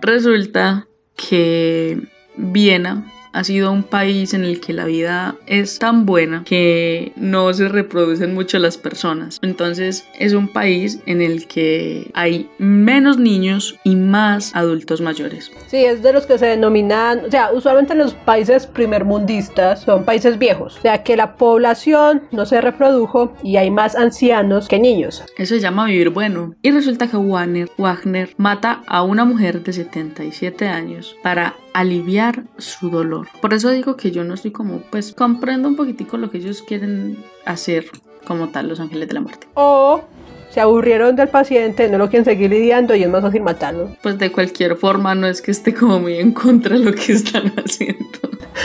Resulta 0.00 0.88
que 1.16 2.00
Viena 2.38 3.12
ha 3.32 3.44
sido 3.44 3.72
un 3.72 3.82
país 3.82 4.34
en 4.34 4.44
el 4.44 4.60
que 4.60 4.72
la 4.72 4.84
vida 4.84 5.36
es 5.46 5.78
tan 5.78 6.06
buena 6.06 6.44
que 6.44 7.12
no 7.16 7.52
se 7.52 7.68
reproducen 7.68 8.34
mucho 8.34 8.58
las 8.58 8.78
personas. 8.78 9.38
Entonces 9.42 10.06
es 10.18 10.32
un 10.32 10.48
país 10.48 11.00
en 11.06 11.22
el 11.22 11.46
que 11.46 12.10
hay 12.14 12.48
menos 12.58 13.18
niños 13.18 13.78
y 13.84 13.96
más 13.96 14.54
adultos 14.54 15.00
mayores. 15.00 15.50
Sí, 15.66 15.84
es 15.84 16.02
de 16.02 16.12
los 16.12 16.26
que 16.26 16.38
se 16.38 16.46
denominan, 16.46 17.24
o 17.26 17.30
sea, 17.30 17.50
usualmente 17.52 17.92
en 17.92 18.00
los 18.00 18.14
países 18.14 18.66
primermundistas 18.66 19.82
son 19.82 20.04
países 20.04 20.38
viejos, 20.38 20.78
o 20.78 20.82
sea 20.82 21.02
que 21.02 21.16
la 21.16 21.36
población 21.36 22.22
no 22.30 22.46
se 22.46 22.60
reprodujo 22.60 23.34
y 23.42 23.56
hay 23.56 23.70
más 23.70 23.96
ancianos 23.96 24.68
que 24.68 24.78
niños. 24.78 25.24
Eso 25.36 25.54
se 25.54 25.60
llama 25.60 25.86
vivir 25.86 26.10
bueno. 26.10 26.54
Y 26.62 26.70
resulta 26.70 27.08
que 27.08 27.16
Wagner, 27.16 27.70
Wagner 27.78 28.30
mata 28.36 28.82
a 28.86 29.02
una 29.02 29.24
mujer 29.24 29.62
de 29.62 29.72
77 29.72 30.68
años 30.68 31.16
para 31.22 31.54
aliviar 31.74 32.44
su 32.58 32.90
dolor. 32.90 33.28
Por 33.40 33.54
eso 33.54 33.70
digo 33.70 33.96
que 33.96 34.10
yo 34.10 34.24
no 34.24 34.34
estoy 34.34 34.50
como, 34.50 34.78
pues 34.90 35.12
comprendo 35.12 35.68
un 35.68 35.76
poquitico 35.76 36.16
lo 36.16 36.30
que 36.30 36.38
ellos 36.38 36.62
quieren 36.62 37.24
hacer 37.44 37.86
como 38.26 38.48
tal 38.48 38.68
los 38.68 38.80
ángeles 38.80 39.08
de 39.08 39.14
la 39.14 39.20
muerte. 39.20 39.46
O 39.54 40.02
se 40.50 40.60
aburrieron 40.60 41.16
del 41.16 41.28
paciente, 41.28 41.88
no 41.88 41.98
lo 41.98 42.10
quieren 42.10 42.24
seguir 42.24 42.50
lidiando 42.50 42.94
y 42.94 43.02
es 43.02 43.08
más 43.08 43.22
fácil 43.22 43.42
matarlo. 43.42 43.96
Pues 44.02 44.18
de 44.18 44.30
cualquier 44.30 44.76
forma 44.76 45.14
no 45.14 45.26
es 45.26 45.40
que 45.40 45.50
esté 45.50 45.72
como 45.72 45.98
muy 45.98 46.18
en 46.18 46.32
contra 46.32 46.78
de 46.78 46.84
lo 46.84 46.92
que 46.92 47.12
están 47.12 47.52
haciendo. 47.56 48.18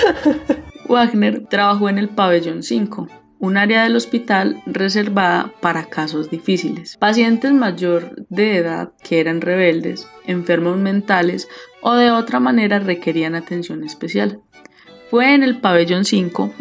Wagner 0.90 1.46
trabajó 1.50 1.90
en 1.90 1.98
el 1.98 2.10
pabellón 2.10 2.64
5, 2.64 3.08
un 3.40 3.58
área 3.58 3.84
del 3.84 3.96
hospital 3.96 4.62
reservada 4.66 5.54
para 5.62 5.86
casos 5.86 6.30
difíciles. 6.30 6.98
Pacientes 6.98 7.54
mayor 7.54 8.16
de 8.30 8.58
edad 8.58 8.92
que 9.04 9.20
eran 9.20 9.42
rebeldes, 9.42 10.08
enfermos 10.26 10.78
mentales 10.78 11.48
o 11.82 11.94
de 11.96 12.12
otra 12.12 12.40
manera 12.40 12.80
requerían 12.80 13.36
atención 13.36 13.84
especial. 13.84 14.42
Fue 15.10 15.34
en 15.34 15.44
el 15.44 15.60
pabellón 15.60 16.06
5 16.06 16.54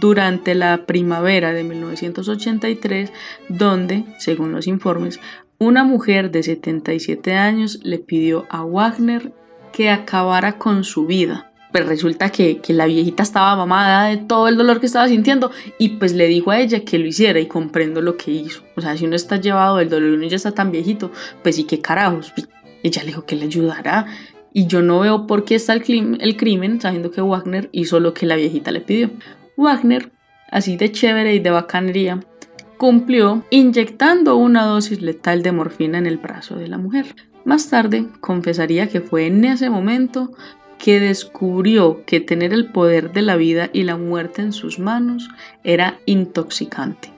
durante 0.00 0.54
la 0.54 0.86
primavera 0.86 1.52
de 1.52 1.64
1983 1.64 3.12
donde, 3.48 4.04
según 4.18 4.52
los 4.52 4.66
informes, 4.66 5.20
una 5.58 5.84
mujer 5.84 6.30
de 6.30 6.42
77 6.42 7.34
años 7.34 7.80
le 7.82 7.98
pidió 7.98 8.46
a 8.50 8.64
Wagner 8.64 9.32
que 9.72 9.90
acabara 9.90 10.58
con 10.58 10.84
su 10.84 11.06
vida 11.06 11.51
pues 11.72 11.86
resulta 11.86 12.30
que, 12.30 12.60
la 12.68 12.86
viejita 12.86 13.22
estaba 13.22 13.56
mamada 13.56 14.08
de 14.08 14.18
todo 14.18 14.48
el 14.48 14.56
dolor 14.56 14.78
que 14.78 14.86
estaba 14.86 15.08
sintiendo 15.08 15.50
y 15.78 15.90
pues 15.90 16.12
le 16.12 16.28
dijo 16.28 16.50
a 16.50 16.60
ella 16.60 16.84
que 16.84 16.98
lo 16.98 17.06
hiciera 17.06 17.40
y 17.40 17.46
comprendo 17.46 18.02
lo 18.02 18.16
que 18.16 18.30
hizo. 18.30 18.62
O 18.76 18.80
sea, 18.80 18.96
si 18.96 19.06
uno 19.06 19.16
está 19.16 19.36
llevado 19.36 19.78
del 19.78 19.88
dolor 19.88 20.10
y 20.10 20.14
uno 20.14 20.26
ya 20.26 20.36
está 20.36 20.52
tan 20.52 20.70
viejito, 20.70 21.10
pues 21.42 21.56
sí, 21.56 21.64
qué 21.64 21.80
carajos. 21.80 22.32
Ella 22.82 23.02
le 23.02 23.08
dijo 23.08 23.24
que 23.24 23.36
le 23.36 23.46
ayudará 23.46 24.06
y 24.52 24.66
yo 24.66 24.82
no 24.82 25.00
veo 25.00 25.26
por 25.26 25.44
qué 25.44 25.54
está 25.54 25.72
el, 25.72 26.18
el 26.20 26.36
crimen 26.36 26.80
sabiendo 26.80 27.10
que 27.10 27.22
Wagner 27.22 27.70
hizo 27.72 28.00
lo 28.00 28.12
que 28.12 28.26
la 28.26 28.36
viejita 28.36 28.70
le 28.70 28.80
pidió. 28.80 29.10
Wagner, 29.56 30.12
así 30.50 30.76
de 30.76 30.92
chévere 30.92 31.34
y 31.34 31.38
de 31.38 31.50
bacanería, 31.50 32.20
cumplió 32.76 33.44
inyectando 33.50 34.36
una 34.36 34.64
dosis 34.64 35.00
letal 35.00 35.42
de 35.42 35.52
morfina 35.52 35.98
en 35.98 36.06
el 36.06 36.18
brazo 36.18 36.56
de 36.56 36.68
la 36.68 36.78
mujer. 36.78 37.14
Más 37.44 37.68
tarde 37.70 38.06
confesaría 38.20 38.88
que 38.88 39.00
fue 39.00 39.26
en 39.26 39.44
ese 39.44 39.70
momento 39.70 40.32
que 40.82 40.98
descubrió 40.98 42.04
que 42.04 42.18
tener 42.18 42.52
el 42.52 42.72
poder 42.72 43.12
de 43.12 43.22
la 43.22 43.36
vida 43.36 43.70
y 43.72 43.84
la 43.84 43.96
muerte 43.96 44.42
en 44.42 44.52
sus 44.52 44.80
manos 44.80 45.28
era 45.62 46.00
intoxicante. 46.06 47.12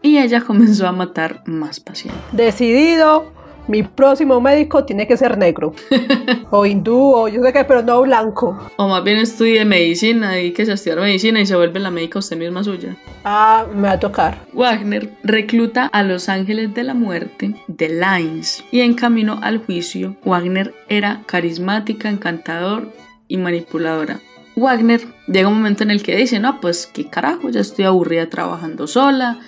Y 0.00 0.16
ella 0.16 0.40
comenzó 0.46 0.88
a 0.88 0.92
matar 0.92 1.42
más 1.44 1.78
pacientes. 1.78 2.22
Decidido, 2.32 3.30
mi 3.68 3.82
próximo 3.82 4.40
médico 4.40 4.86
tiene 4.86 5.06
que 5.06 5.18
ser 5.18 5.36
negro. 5.36 5.74
o 6.50 6.64
hindú, 6.64 7.12
o 7.14 7.28
yo 7.28 7.42
sé 7.42 7.52
qué, 7.52 7.64
pero 7.64 7.82
no 7.82 8.00
blanco. 8.00 8.58
O 8.78 8.88
más 8.88 9.04
bien 9.04 9.18
estudie 9.18 9.66
medicina 9.66 10.40
y 10.40 10.52
que 10.52 10.64
se 10.64 10.72
estudiar 10.72 11.00
medicina 11.00 11.38
y 11.38 11.44
se 11.44 11.54
vuelve 11.54 11.80
la 11.80 11.90
médica 11.90 12.18
usted 12.18 12.38
misma 12.38 12.64
suya. 12.64 12.96
Ah, 13.24 13.66
me 13.74 13.88
va 13.88 13.92
a 13.92 14.00
tocar. 14.00 14.38
Wagner 14.54 15.10
recluta 15.22 15.84
a 15.84 16.02
los 16.02 16.30
ángeles 16.30 16.72
de 16.72 16.82
la 16.82 16.94
muerte 16.94 17.56
de 17.66 17.88
Lines 17.90 18.64
y 18.70 18.80
en 18.80 18.94
camino 18.94 19.38
al 19.42 19.58
juicio, 19.58 20.16
Wagner 20.24 20.74
era 20.88 21.20
carismática, 21.26 22.08
encantador 22.08 23.01
y 23.32 23.38
manipuladora. 23.38 24.20
Wagner 24.56 25.00
llega 25.26 25.48
un 25.48 25.54
momento 25.54 25.82
en 25.82 25.90
el 25.90 26.02
que 26.02 26.14
dice, 26.14 26.38
no, 26.38 26.60
pues 26.60 26.86
qué 26.86 27.08
carajo, 27.08 27.48
ya 27.48 27.60
estoy 27.60 27.86
aburrida 27.86 28.28
trabajando 28.28 28.86
sola, 28.86 29.40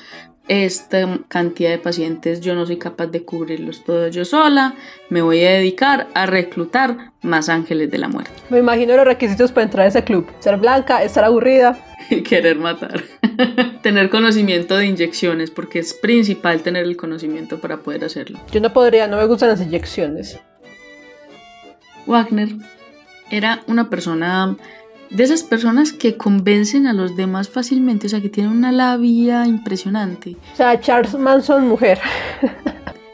esta 0.48 1.20
cantidad 1.28 1.68
de 1.68 1.78
pacientes 1.78 2.40
yo 2.40 2.54
no 2.54 2.64
soy 2.64 2.78
capaz 2.78 3.08
de 3.08 3.24
cubrirlos 3.24 3.84
todos 3.84 4.14
yo 4.14 4.24
sola, 4.24 4.74
me 5.10 5.20
voy 5.20 5.44
a 5.44 5.50
dedicar 5.50 6.08
a 6.14 6.24
reclutar 6.24 7.12
más 7.20 7.50
ángeles 7.50 7.90
de 7.90 7.98
la 7.98 8.08
muerte. 8.08 8.32
Me 8.48 8.58
imagino 8.58 8.96
los 8.96 9.04
requisitos 9.04 9.52
para 9.52 9.64
entrar 9.64 9.84
a 9.84 9.88
ese 9.88 10.02
club, 10.02 10.26
ser 10.38 10.56
blanca, 10.56 11.02
estar 11.02 11.24
aburrida. 11.24 11.78
Y 12.10 12.22
querer 12.22 12.58
matar. 12.58 13.02
tener 13.82 14.10
conocimiento 14.10 14.76
de 14.76 14.86
inyecciones, 14.86 15.50
porque 15.50 15.78
es 15.78 15.94
principal 15.94 16.62
tener 16.62 16.84
el 16.84 16.98
conocimiento 16.98 17.60
para 17.60 17.78
poder 17.78 18.04
hacerlo. 18.04 18.38
Yo 18.50 18.60
no 18.60 18.74
podría, 18.74 19.06
no 19.08 19.16
me 19.16 19.24
gustan 19.24 19.48
las 19.48 19.62
inyecciones. 19.62 20.38
Wagner 22.06 22.50
era 23.30 23.62
una 23.66 23.90
persona 23.90 24.56
de 25.10 25.22
esas 25.22 25.42
personas 25.42 25.92
que 25.92 26.16
convencen 26.16 26.86
a 26.86 26.92
los 26.92 27.16
demás 27.16 27.48
fácilmente, 27.48 28.06
o 28.06 28.10
sea, 28.10 28.20
que 28.20 28.28
tienen 28.28 28.52
una 28.52 28.72
labia 28.72 29.46
impresionante. 29.46 30.36
O 30.52 30.56
sea, 30.56 30.80
Charles 30.80 31.14
Manson, 31.14 31.68
mujer. 31.68 32.00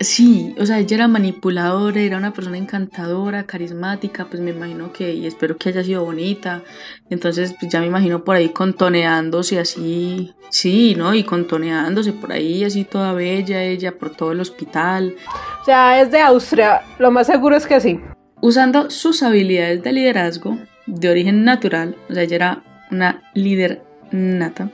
Sí, 0.03 0.55
o 0.59 0.65
sea, 0.65 0.79
ella 0.79 0.97
era 0.97 1.09
manipuladora, 1.09 2.01
era 2.01 2.17
una 2.17 2.33
persona 2.33 2.57
encantadora, 2.57 3.43
carismática, 3.43 4.25
pues 4.25 4.41
me 4.41 4.53
imagino 4.53 4.95
que, 4.95 5.13
y 5.13 5.27
espero 5.27 5.59
que 5.59 5.69
haya 5.69 5.85
sido 5.85 6.03
bonita. 6.03 6.63
Entonces, 7.11 7.55
pues 7.61 7.71
ya 7.71 7.81
me 7.81 7.87
imagino 7.87 8.25
por 8.25 8.37
ahí 8.37 8.49
contoneándose 8.49 9.59
así, 9.59 10.33
sí, 10.49 10.95
¿no? 10.97 11.13
Y 11.13 11.23
contoneándose 11.25 12.15
por 12.15 12.33
ahí, 12.33 12.65
así 12.65 12.85
toda 12.85 13.13
bella, 13.13 13.63
ella 13.63 13.93
por 13.93 14.17
todo 14.17 14.33
el 14.33 14.41
hospital. 14.41 15.17
O 15.61 15.65
sea, 15.67 16.01
es 16.01 16.11
de 16.11 16.21
Austria, 16.23 16.81
lo 16.99 17.11
más 17.11 17.27
seguro 17.27 17.55
es 17.55 17.67
que 17.67 17.79
sí. 17.79 18.01
Usando 18.43 18.91
sus 18.91 19.23
habilidades 19.23 19.83
de 19.83 19.93
liderazgo 19.93 20.59
de 20.87 21.11
origen 21.11 21.45
natural, 21.45 21.97
o 22.09 22.15
sea, 22.15 22.23
ella 22.23 22.37
era 22.37 22.63
una 22.91 23.23
líder 23.35 23.83
nata, 24.11 24.71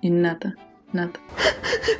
innata, 0.00 0.54
nata. 0.92 1.20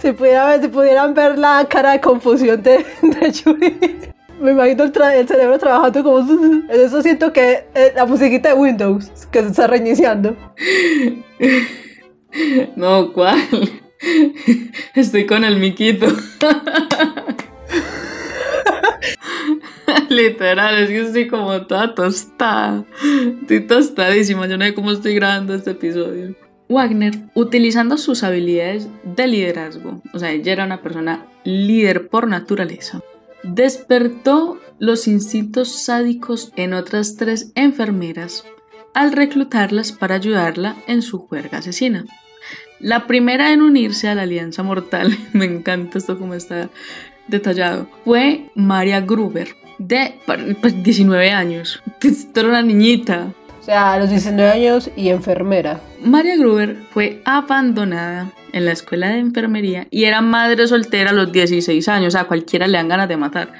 Si, 0.00 0.08
si 0.08 0.68
pudieran 0.68 1.14
ver 1.14 1.38
la 1.38 1.66
cara 1.68 1.92
de 1.92 2.00
confusión 2.00 2.62
de, 2.62 2.84
de 3.02 3.32
Yuri. 3.32 3.76
Me 4.40 4.52
imagino 4.52 4.84
el, 4.84 4.92
cerebro 5.26 5.58
trabajando 5.58 6.04
como... 6.04 6.18
En 6.68 6.80
eso 6.80 7.02
siento 7.02 7.32
que 7.32 7.66
eh, 7.74 7.92
la 7.96 8.06
musiquita 8.06 8.50
de 8.50 8.54
Windows, 8.54 9.10
que 9.32 9.42
se 9.42 9.48
está 9.48 9.66
reiniciando. 9.66 10.36
No, 12.76 13.12
¿cuál? 13.12 13.38
Estoy 14.94 15.26
con 15.26 15.44
el 15.44 15.56
miquito. 15.58 16.06
Literal, 20.08 20.78
es 20.78 20.88
que 20.88 21.00
estoy 21.00 21.28
como 21.28 21.66
toda 21.66 21.94
tostada. 21.94 22.84
Estoy 23.40 23.60
tostadísima. 23.60 24.46
Yo 24.46 24.58
no 24.58 24.64
sé 24.64 24.74
cómo 24.74 24.90
estoy 24.90 25.14
grabando 25.14 25.54
este 25.54 25.72
episodio. 25.72 26.34
Wagner, 26.68 27.14
utilizando 27.34 27.96
sus 27.96 28.22
habilidades 28.22 28.88
de 29.02 29.26
liderazgo, 29.26 30.02
o 30.12 30.18
sea, 30.18 30.32
ella 30.32 30.52
era 30.52 30.64
una 30.66 30.82
persona 30.82 31.26
líder 31.44 32.08
por 32.08 32.28
naturaleza, 32.28 33.00
despertó 33.42 34.60
los 34.78 35.08
instintos 35.08 35.72
sádicos 35.82 36.52
en 36.56 36.74
otras 36.74 37.16
tres 37.16 37.52
enfermeras 37.54 38.44
al 38.92 39.12
reclutarlas 39.12 39.92
para 39.92 40.16
ayudarla 40.16 40.76
en 40.86 41.00
su 41.00 41.20
juerga 41.20 41.58
asesina. 41.58 42.04
La 42.80 43.06
primera 43.06 43.52
en 43.52 43.62
unirse 43.62 44.08
a 44.08 44.14
la 44.14 44.22
Alianza 44.22 44.62
Mortal, 44.62 45.16
me 45.32 45.46
encanta 45.46 45.96
esto 45.98 46.18
como 46.18 46.34
está 46.34 46.68
detallado, 47.28 47.88
fue 48.04 48.50
Maria 48.54 49.00
Gruber, 49.00 49.56
de 49.78 50.14
19 50.26 51.24
pues, 51.24 51.34
años. 51.34 51.82
Era 52.34 52.48
una 52.48 52.62
niñita. 52.62 53.32
O 53.60 53.62
sea, 53.62 53.94
a 53.94 53.98
los 53.98 54.10
19 54.10 54.50
años 54.50 54.90
y 54.96 55.08
enfermera. 55.08 55.80
Maria 56.02 56.36
Gruber 56.36 56.76
fue 56.90 57.20
abandonada 57.24 58.32
en 58.52 58.64
la 58.64 58.72
escuela 58.72 59.10
de 59.10 59.18
enfermería 59.18 59.86
y 59.90 60.04
era 60.04 60.20
madre 60.20 60.66
soltera 60.66 61.10
a 61.10 61.12
los 61.12 61.32
16 61.32 61.86
años. 61.88 62.14
A 62.14 62.24
cualquiera 62.24 62.66
le 62.66 62.78
dan 62.78 62.88
ganas 62.88 63.08
de 63.08 63.16
matar. 63.16 63.52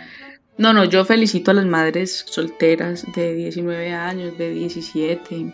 No, 0.57 0.73
no, 0.73 0.85
yo 0.85 1.05
felicito 1.05 1.51
a 1.53 1.55
las 1.55 1.67
madres 1.67 2.25
solteras 2.29 3.05
de 3.15 3.35
19 3.35 3.93
años, 3.93 4.37
de 4.39 4.51
17, 4.51 5.53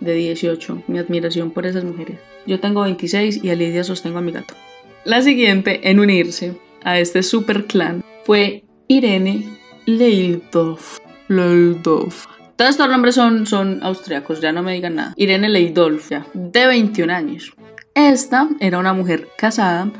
de 0.00 0.14
18. 0.14 0.82
Mi 0.88 0.98
admiración 0.98 1.52
por 1.52 1.66
esas 1.66 1.84
mujeres. 1.84 2.18
Yo 2.46 2.58
tengo 2.58 2.82
26 2.82 3.44
y 3.44 3.50
a 3.50 3.54
Lidia 3.54 3.84
sostengo 3.84 4.18
a 4.18 4.22
mi 4.22 4.32
gato. 4.32 4.54
La 5.04 5.22
siguiente 5.22 5.88
en 5.88 6.00
unirse 6.00 6.56
a 6.82 6.98
este 6.98 7.22
super 7.22 7.66
clan 7.66 8.02
fue 8.24 8.64
Irene 8.88 9.59
Leidolf. 9.86 10.98
Leidolf. 11.28 12.26
Todos 12.56 12.72
estos 12.72 12.88
nombres 12.88 13.14
son, 13.14 13.46
son 13.46 13.80
austriacos, 13.82 14.40
ya 14.40 14.52
no 14.52 14.62
me 14.62 14.74
digan 14.74 14.96
nada. 14.96 15.14
Irene 15.16 15.48
Leidolf, 15.48 16.10
ya, 16.10 16.26
de 16.34 16.66
21 16.66 17.12
años. 17.12 17.52
Esta 17.94 18.48
era 18.60 18.78
una 18.78 18.92
mujer 18.92 19.28
casada 19.36 19.90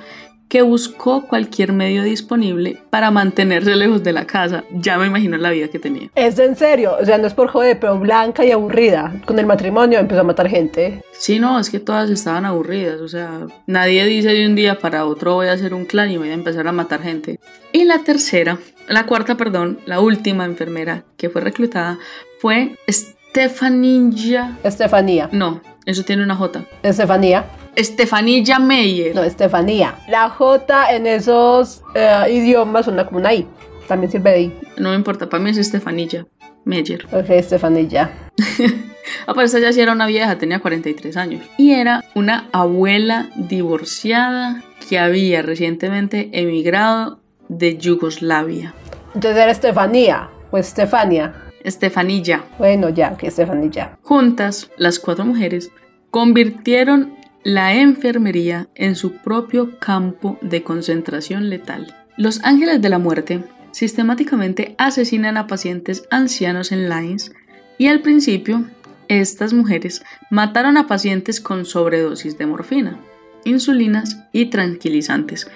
que 0.50 0.62
buscó 0.62 1.28
cualquier 1.28 1.72
medio 1.72 2.02
disponible 2.02 2.76
para 2.90 3.12
mantenerse 3.12 3.76
lejos 3.76 4.02
de 4.02 4.12
la 4.12 4.26
casa. 4.26 4.64
Ya 4.72 4.98
me 4.98 5.06
imagino 5.06 5.36
la 5.36 5.50
vida 5.50 5.68
que 5.68 5.78
tenía. 5.78 6.10
Es 6.16 6.40
en 6.40 6.56
serio, 6.56 6.96
o 7.00 7.04
sea, 7.04 7.18
no 7.18 7.28
es 7.28 7.34
por 7.34 7.48
joder, 7.48 7.78
pero 7.78 7.98
blanca 7.98 8.44
y 8.44 8.50
aburrida. 8.50 9.14
Con 9.24 9.38
el 9.38 9.46
matrimonio 9.46 10.00
empezó 10.00 10.22
a 10.22 10.24
matar 10.24 10.48
gente. 10.48 11.02
Sí, 11.12 11.38
no, 11.38 11.58
es 11.60 11.70
que 11.70 11.78
todas 11.78 12.10
estaban 12.10 12.44
aburridas. 12.46 13.00
O 13.00 13.06
sea, 13.06 13.46
nadie 13.66 14.04
dice 14.06 14.30
de 14.30 14.44
un 14.44 14.56
día 14.56 14.76
para 14.80 15.06
otro 15.06 15.34
voy 15.34 15.46
a 15.46 15.52
hacer 15.52 15.72
un 15.72 15.84
clan 15.84 16.10
y 16.10 16.18
voy 16.18 16.30
a 16.30 16.34
empezar 16.34 16.66
a 16.66 16.72
matar 16.72 17.00
gente. 17.00 17.38
Y 17.72 17.84
la 17.84 18.00
tercera, 18.00 18.58
la 18.90 19.06
cuarta, 19.06 19.36
perdón, 19.36 19.78
la 19.86 20.00
última 20.00 20.44
enfermera 20.44 21.04
que 21.16 21.30
fue 21.30 21.40
reclutada 21.40 21.98
fue 22.40 22.76
Estefanilla. 22.86 24.58
Estefanía. 24.64 25.28
No, 25.32 25.60
eso 25.86 26.04
tiene 26.04 26.24
una 26.24 26.34
J. 26.34 26.64
Estefanía. 26.82 27.46
Estefanilla 27.76 28.58
Meyer. 28.58 29.14
No, 29.14 29.22
Estefanía. 29.22 29.94
La 30.08 30.28
J 30.28 30.92
en 30.92 31.06
esos 31.06 31.82
eh, 31.94 32.26
idiomas 32.32 32.86
suena 32.86 33.06
como 33.06 33.20
una 33.20 33.32
I. 33.32 33.46
También 33.86 34.10
sirve 34.10 34.30
de 34.32 34.40
I. 34.42 34.58
No 34.76 34.90
me 34.90 34.96
importa, 34.96 35.28
para 35.28 35.42
mí 35.42 35.50
es 35.50 35.58
Estefanilla 35.58 36.26
Meyer. 36.64 37.06
Ok, 37.12 37.30
Estefanilla. 37.30 38.10
Ah, 39.26 39.34
pues 39.34 39.52
ella 39.54 39.72
sí 39.72 39.80
era 39.80 39.92
una 39.92 40.06
vieja, 40.06 40.38
tenía 40.38 40.60
43 40.60 41.16
años. 41.16 41.42
Y 41.58 41.72
era 41.72 42.04
una 42.14 42.48
abuela 42.52 43.28
divorciada 43.34 44.62
que 44.88 44.98
había 44.98 45.42
recientemente 45.42 46.30
emigrado 46.32 47.20
de 47.50 47.76
Yugoslavia. 47.76 48.74
Entonces 49.14 49.42
era 49.42 49.50
Estefanía 49.50 50.30
o 50.50 50.56
Estefania. 50.56 51.34
Estefanilla. 51.62 52.44
Bueno, 52.58 52.88
ya, 52.88 53.16
que 53.16 53.26
Estefanilla. 53.26 53.98
Juntas, 54.02 54.70
las 54.78 54.98
cuatro 54.98 55.26
mujeres 55.26 55.70
convirtieron 56.10 57.14
la 57.42 57.74
enfermería 57.74 58.68
en 58.74 58.96
su 58.96 59.16
propio 59.16 59.78
campo 59.78 60.38
de 60.40 60.62
concentración 60.62 61.50
letal. 61.50 61.94
Los 62.16 62.42
ángeles 62.44 62.80
de 62.80 62.88
la 62.88 62.98
muerte 62.98 63.44
sistemáticamente 63.72 64.74
asesinan 64.78 65.36
a 65.36 65.46
pacientes 65.46 66.04
ancianos 66.10 66.72
en 66.72 66.88
Lines 66.88 67.32
y 67.78 67.88
al 67.88 68.00
principio 68.00 68.64
estas 69.08 69.52
mujeres 69.52 70.02
mataron 70.30 70.76
a 70.76 70.86
pacientes 70.86 71.40
con 71.40 71.64
sobredosis 71.64 72.38
de 72.38 72.46
morfina, 72.46 73.00
insulinas 73.44 74.18
y 74.32 74.46
tranquilizantes. 74.46 75.50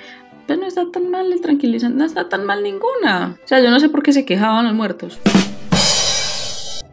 No 0.48 0.66
está 0.66 0.90
tan 0.90 1.10
mal 1.10 1.32
el 1.32 1.40
tranquilizante, 1.40 1.96
no 1.96 2.04
está 2.04 2.28
tan 2.28 2.44
mal 2.44 2.62
ninguna. 2.62 3.36
O 3.44 3.48
sea, 3.48 3.60
yo 3.60 3.70
no 3.70 3.80
sé 3.80 3.88
por 3.88 4.02
qué 4.02 4.12
se 4.12 4.24
quejaban 4.24 4.66
los 4.66 4.74
muertos. 4.74 5.18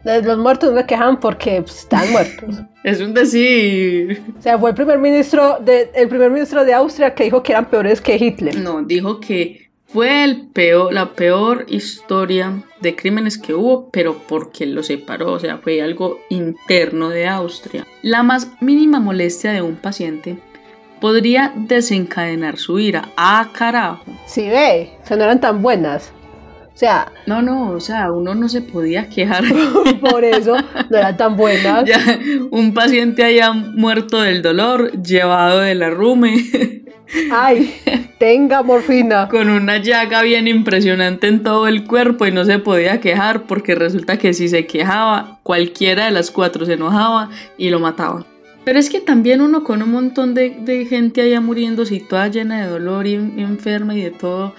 Los 0.04 0.38
muertos 0.38 0.72
no 0.72 0.80
se 0.80 0.86
quejan 0.86 1.20
porque 1.20 1.62
pues, 1.62 1.80
están 1.80 2.10
muertos. 2.10 2.56
Es 2.84 3.00
un 3.00 3.14
decir. 3.14 4.20
O 4.36 4.42
sea, 4.42 4.58
fue 4.58 4.70
el 4.70 4.76
primer 4.76 4.98
ministro 4.98 5.58
de, 5.60 5.88
el 5.94 6.08
primer 6.08 6.32
ministro 6.32 6.64
de 6.64 6.74
Austria 6.74 7.14
que 7.14 7.22
dijo 7.22 7.40
que 7.44 7.52
eran 7.52 7.66
peores 7.66 8.00
que 8.00 8.16
Hitler. 8.16 8.58
No, 8.58 8.82
dijo 8.82 9.20
que 9.20 9.70
fue 9.86 10.24
el 10.24 10.48
peor, 10.48 10.92
la 10.92 11.12
peor 11.12 11.66
historia 11.68 12.64
de 12.80 12.96
crímenes 12.96 13.38
que 13.38 13.54
hubo, 13.54 13.88
pero 13.90 14.18
porque 14.26 14.66
lo 14.66 14.82
separó, 14.82 15.34
o 15.34 15.38
sea, 15.38 15.58
fue 15.58 15.80
algo 15.80 16.18
interno 16.28 17.08
de 17.10 17.28
Austria. 17.28 17.86
La 18.02 18.24
más 18.24 18.48
mínima 18.60 18.98
molestia 18.98 19.52
de 19.52 19.62
un 19.62 19.76
paciente 19.76 20.38
podría 21.02 21.52
desencadenar 21.54 22.56
su 22.56 22.78
ira. 22.78 23.08
¡Ah, 23.16 23.48
carajo! 23.52 24.02
Sí, 24.26 24.48
ve, 24.48 24.92
o 25.02 25.06
sea, 25.06 25.16
no 25.18 25.24
eran 25.24 25.40
tan 25.40 25.60
buenas. 25.60 26.12
O 26.72 26.78
sea, 26.78 27.12
No, 27.26 27.42
no, 27.42 27.70
o 27.72 27.80
sea, 27.80 28.10
uno 28.12 28.34
no 28.34 28.48
se 28.48 28.62
podía 28.62 29.08
quejar. 29.08 29.44
por 30.00 30.24
eso 30.24 30.56
no 30.88 30.96
eran 30.96 31.16
tan 31.16 31.36
buenas. 31.36 31.84
ya, 31.84 31.98
un 32.50 32.72
paciente 32.72 33.24
haya 33.24 33.52
muerto 33.52 34.22
del 34.22 34.40
dolor, 34.42 34.92
llevado 35.02 35.58
de 35.60 35.74
la 35.74 35.90
rume, 35.90 36.82
Ay, 37.30 37.74
tenga 38.18 38.62
morfina. 38.62 39.28
con 39.28 39.50
una 39.50 39.76
llaga 39.78 40.22
bien 40.22 40.48
impresionante 40.48 41.26
en 41.26 41.42
todo 41.42 41.66
el 41.68 41.84
cuerpo 41.84 42.26
y 42.26 42.32
no 42.32 42.44
se 42.46 42.58
podía 42.58 43.00
quejar 43.00 43.42
porque 43.42 43.74
resulta 43.74 44.16
que 44.18 44.32
si 44.32 44.48
se 44.48 44.66
quejaba, 44.66 45.40
cualquiera 45.42 46.06
de 46.06 46.12
las 46.12 46.30
cuatro 46.30 46.64
se 46.64 46.74
enojaba 46.74 47.28
y 47.58 47.68
lo 47.70 47.80
mataba. 47.80 48.24
Pero 48.64 48.78
es 48.78 48.90
que 48.90 49.00
también 49.00 49.40
uno 49.40 49.64
con 49.64 49.82
un 49.82 49.90
montón 49.90 50.34
de, 50.34 50.50
de 50.50 50.86
gente 50.86 51.20
allá 51.20 51.40
muriéndose 51.40 51.96
y 51.96 52.00
toda 52.00 52.28
llena 52.28 52.62
de 52.62 52.70
dolor 52.70 53.06
y, 53.06 53.14
y 53.14 53.42
enferma 53.42 53.94
y 53.94 54.02
de 54.02 54.10
todo, 54.10 54.54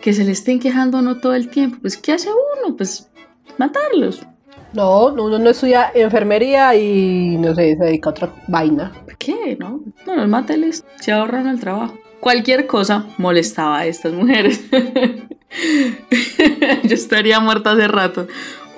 que 0.00 0.12
se 0.12 0.24
le 0.24 0.32
estén 0.32 0.60
quejando 0.60 1.02
no 1.02 1.18
todo 1.18 1.34
el 1.34 1.48
tiempo, 1.48 1.78
pues 1.80 1.96
¿qué 1.96 2.12
hace 2.12 2.28
uno? 2.28 2.76
Pues 2.76 3.08
matarlos. 3.56 4.22
No, 4.72 5.10
no, 5.12 5.24
uno 5.24 5.38
no 5.38 5.50
estudia 5.50 5.90
enfermería 5.94 6.74
y 6.74 7.36
no 7.38 7.54
sé, 7.54 7.76
se 7.76 7.84
dedica 7.84 8.10
a 8.10 8.12
otra 8.12 8.32
vaina. 8.48 8.92
¿Por 9.04 9.16
qué? 9.16 9.56
No, 9.58 9.80
no 10.06 10.16
los 10.16 10.28
máteles, 10.28 10.84
se 11.00 11.12
ahorran 11.12 11.46
el 11.46 11.58
trabajo. 11.58 11.98
Cualquier 12.20 12.66
cosa 12.66 13.06
molestaba 13.16 13.78
a 13.78 13.86
estas 13.86 14.12
mujeres. 14.12 14.62
Yo 16.84 16.94
estaría 16.94 17.40
muerta 17.40 17.72
hace 17.72 17.88
rato. 17.88 18.26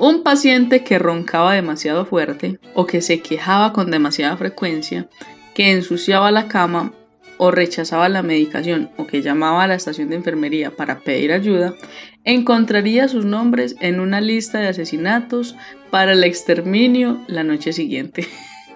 Un 0.01 0.23
paciente 0.23 0.83
que 0.83 0.99
roncaba 0.99 1.53
demasiado 1.53 2.07
fuerte 2.07 2.59
o 2.73 2.87
que 2.87 3.03
se 3.03 3.21
quejaba 3.21 3.75
con 3.75 3.91
demasiada 3.91 4.35
frecuencia, 4.39 5.11
que 5.53 5.73
ensuciaba 5.73 6.31
la 6.31 6.49
cama 6.49 6.95
o 7.37 7.51
rechazaba 7.51 8.09
la 8.09 8.23
medicación 8.23 8.89
o 8.97 9.07
que 9.07 9.21
llamaba 9.21 9.63
a 9.63 9.67
la 9.67 9.75
estación 9.75 10.09
de 10.09 10.17
enfermería 10.17 10.71
para 10.71 11.01
pedir 11.01 11.33
ayuda, 11.33 11.75
encontraría 12.25 13.09
sus 13.09 13.27
nombres 13.27 13.77
en 13.83 14.01
una 14.01 14.23
lista 14.23 14.59
de 14.59 14.69
asesinatos 14.69 15.55
para 15.91 16.15
el 16.15 16.25
exterminio 16.25 17.21
la 17.27 17.45
noche 17.45 17.75
siguiente. 17.75 18.27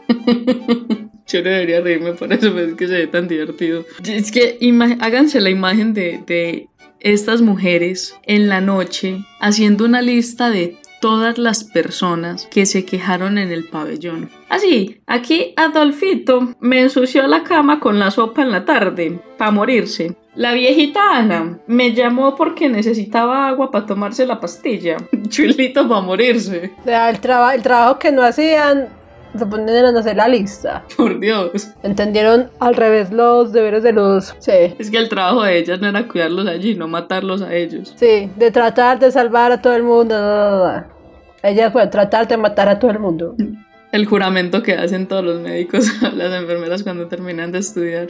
Yo 1.26 1.42
no 1.42 1.48
debería 1.48 1.80
reírme 1.80 2.12
por 2.12 2.34
eso, 2.34 2.52
pero 2.54 2.66
es 2.66 2.74
que 2.74 2.87
se 2.87 2.92
ve 2.96 3.06
tan 3.06 3.28
divertido. 3.28 3.87
Es 4.06 4.30
que 4.30 4.58
háganse 5.00 5.40
la 5.40 5.48
imagen 5.48 5.94
de 5.94 6.68
estas 7.00 7.40
mujeres 7.40 8.14
en 8.24 8.50
la 8.50 8.60
noche 8.60 9.24
haciendo 9.40 9.87
una 9.87 10.02
lista 10.02 10.50
de 10.50 10.76
todas 11.04 11.36
las 11.36 11.64
personas 11.64 12.46
que 12.50 12.64
se 12.64 12.86
quejaron 12.86 13.36
en 13.36 13.52
el 13.52 13.68
pabellón. 13.68 14.30
Así, 14.48 15.02
aquí 15.06 15.52
Adolfito 15.54 16.54
me 16.60 16.80
ensució 16.80 17.26
la 17.26 17.42
cama 17.42 17.78
con 17.78 17.98
la 17.98 18.10
sopa 18.10 18.40
en 18.40 18.50
la 18.50 18.64
tarde, 18.64 19.20
para 19.36 19.50
morirse. 19.50 20.16
La 20.34 20.52
viejita 20.54 21.00
Ana 21.18 21.58
me 21.66 21.92
llamó 21.92 22.34
porque 22.34 22.70
necesitaba 22.70 23.46
agua 23.48 23.70
para 23.70 23.84
tomarse 23.84 24.24
la 24.24 24.40
pastilla. 24.40 24.96
Chulito 25.28 25.86
para 25.86 26.00
morirse. 26.00 26.72
O 26.80 26.84
sea, 26.84 27.10
el, 27.10 27.20
traba- 27.20 27.54
el 27.54 27.60
trabajo 27.62 27.98
que 27.98 28.10
no 28.10 28.22
hacían, 28.22 28.88
se 29.38 29.44
ponían 29.44 29.94
a 29.94 30.00
hacer 30.00 30.16
la 30.16 30.26
lista. 30.28 30.84
Por 30.96 31.20
Dios. 31.20 31.68
Entendieron 31.82 32.48
al 32.60 32.74
revés 32.76 33.12
los 33.12 33.52
deberes 33.52 33.82
de 33.82 33.92
los... 33.92 34.34
Sí, 34.38 34.52
Es 34.78 34.90
que 34.90 34.96
el 34.96 35.10
trabajo 35.10 35.42
de 35.42 35.58
ellas 35.58 35.80
no 35.82 35.88
era 35.88 36.08
cuidarlos 36.08 36.46
allí, 36.46 36.74
no 36.74 36.88
matarlos 36.88 37.42
a 37.42 37.52
ellos. 37.54 37.92
sí, 37.94 38.30
de 38.36 38.50
tratar 38.50 38.98
de 38.98 39.12
salvar 39.12 39.52
a 39.52 39.60
todo 39.60 39.74
el 39.76 39.82
mundo. 39.82 40.14
No. 41.44 41.50
Ellas 41.50 41.72
fueron 41.72 41.90
tratar 41.90 42.26
de 42.26 42.37
matar 42.37 42.68
a 42.68 42.78
todo 42.78 42.90
el 42.90 42.98
mundo. 42.98 43.37
El 43.92 44.07
juramento 44.07 44.62
que 44.62 44.72
hacen 44.72 45.07
todos 45.07 45.24
los 45.24 45.40
médicos 45.40 45.90
a 46.02 46.11
las 46.11 46.33
enfermeras 46.40 46.83
cuando 46.83 47.07
terminan 47.07 47.52
de 47.52 47.59
estudiar. 47.59 48.09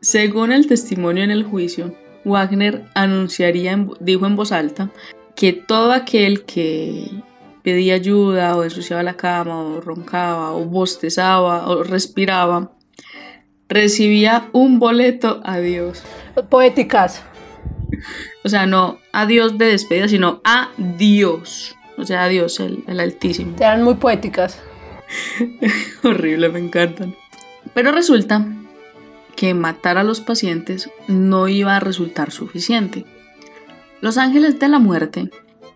Según 0.00 0.52
el 0.52 0.66
testimonio 0.66 1.24
en 1.24 1.30
el 1.30 1.44
juicio, 1.44 1.94
Wagner 2.24 2.84
anunciaría, 2.94 3.86
dijo 4.00 4.26
en 4.26 4.36
voz 4.36 4.52
alta, 4.52 4.90
que 5.34 5.52
todo 5.52 5.92
aquel 5.92 6.44
que 6.44 7.22
pedía 7.62 7.94
ayuda 7.94 8.56
o 8.56 8.64
ensuciaba 8.64 9.02
la 9.02 9.14
cama 9.14 9.62
o 9.62 9.80
roncaba 9.80 10.52
o 10.52 10.64
bostezaba 10.64 11.68
o 11.68 11.82
respiraba, 11.82 12.72
recibía 13.68 14.48
un 14.52 14.78
boleto 14.78 15.40
a 15.44 15.58
Dios. 15.58 16.02
Poéticas. 16.48 17.22
O 18.44 18.48
sea, 18.48 18.66
no 18.66 18.98
a 19.12 19.26
Dios 19.26 19.58
de 19.58 19.66
despedida, 19.66 20.08
sino 20.08 20.40
a 20.44 20.70
Dios. 20.76 21.76
O 22.00 22.06
sea, 22.06 22.26
Dios, 22.28 22.58
el, 22.60 22.82
el 22.86 22.98
Altísimo. 22.98 23.56
Eran 23.58 23.82
muy 23.82 23.94
poéticas. 23.94 24.58
Horrible, 26.02 26.48
me 26.48 26.58
encantan. 26.58 27.14
Pero 27.74 27.92
resulta 27.92 28.46
que 29.36 29.54
matar 29.54 29.98
a 29.98 30.04
los 30.04 30.20
pacientes 30.20 30.90
no 31.08 31.48
iba 31.48 31.76
a 31.76 31.80
resultar 31.80 32.30
suficiente. 32.30 33.04
Los 34.00 34.16
ángeles 34.16 34.58
de 34.58 34.68
la 34.68 34.78
muerte 34.78 35.30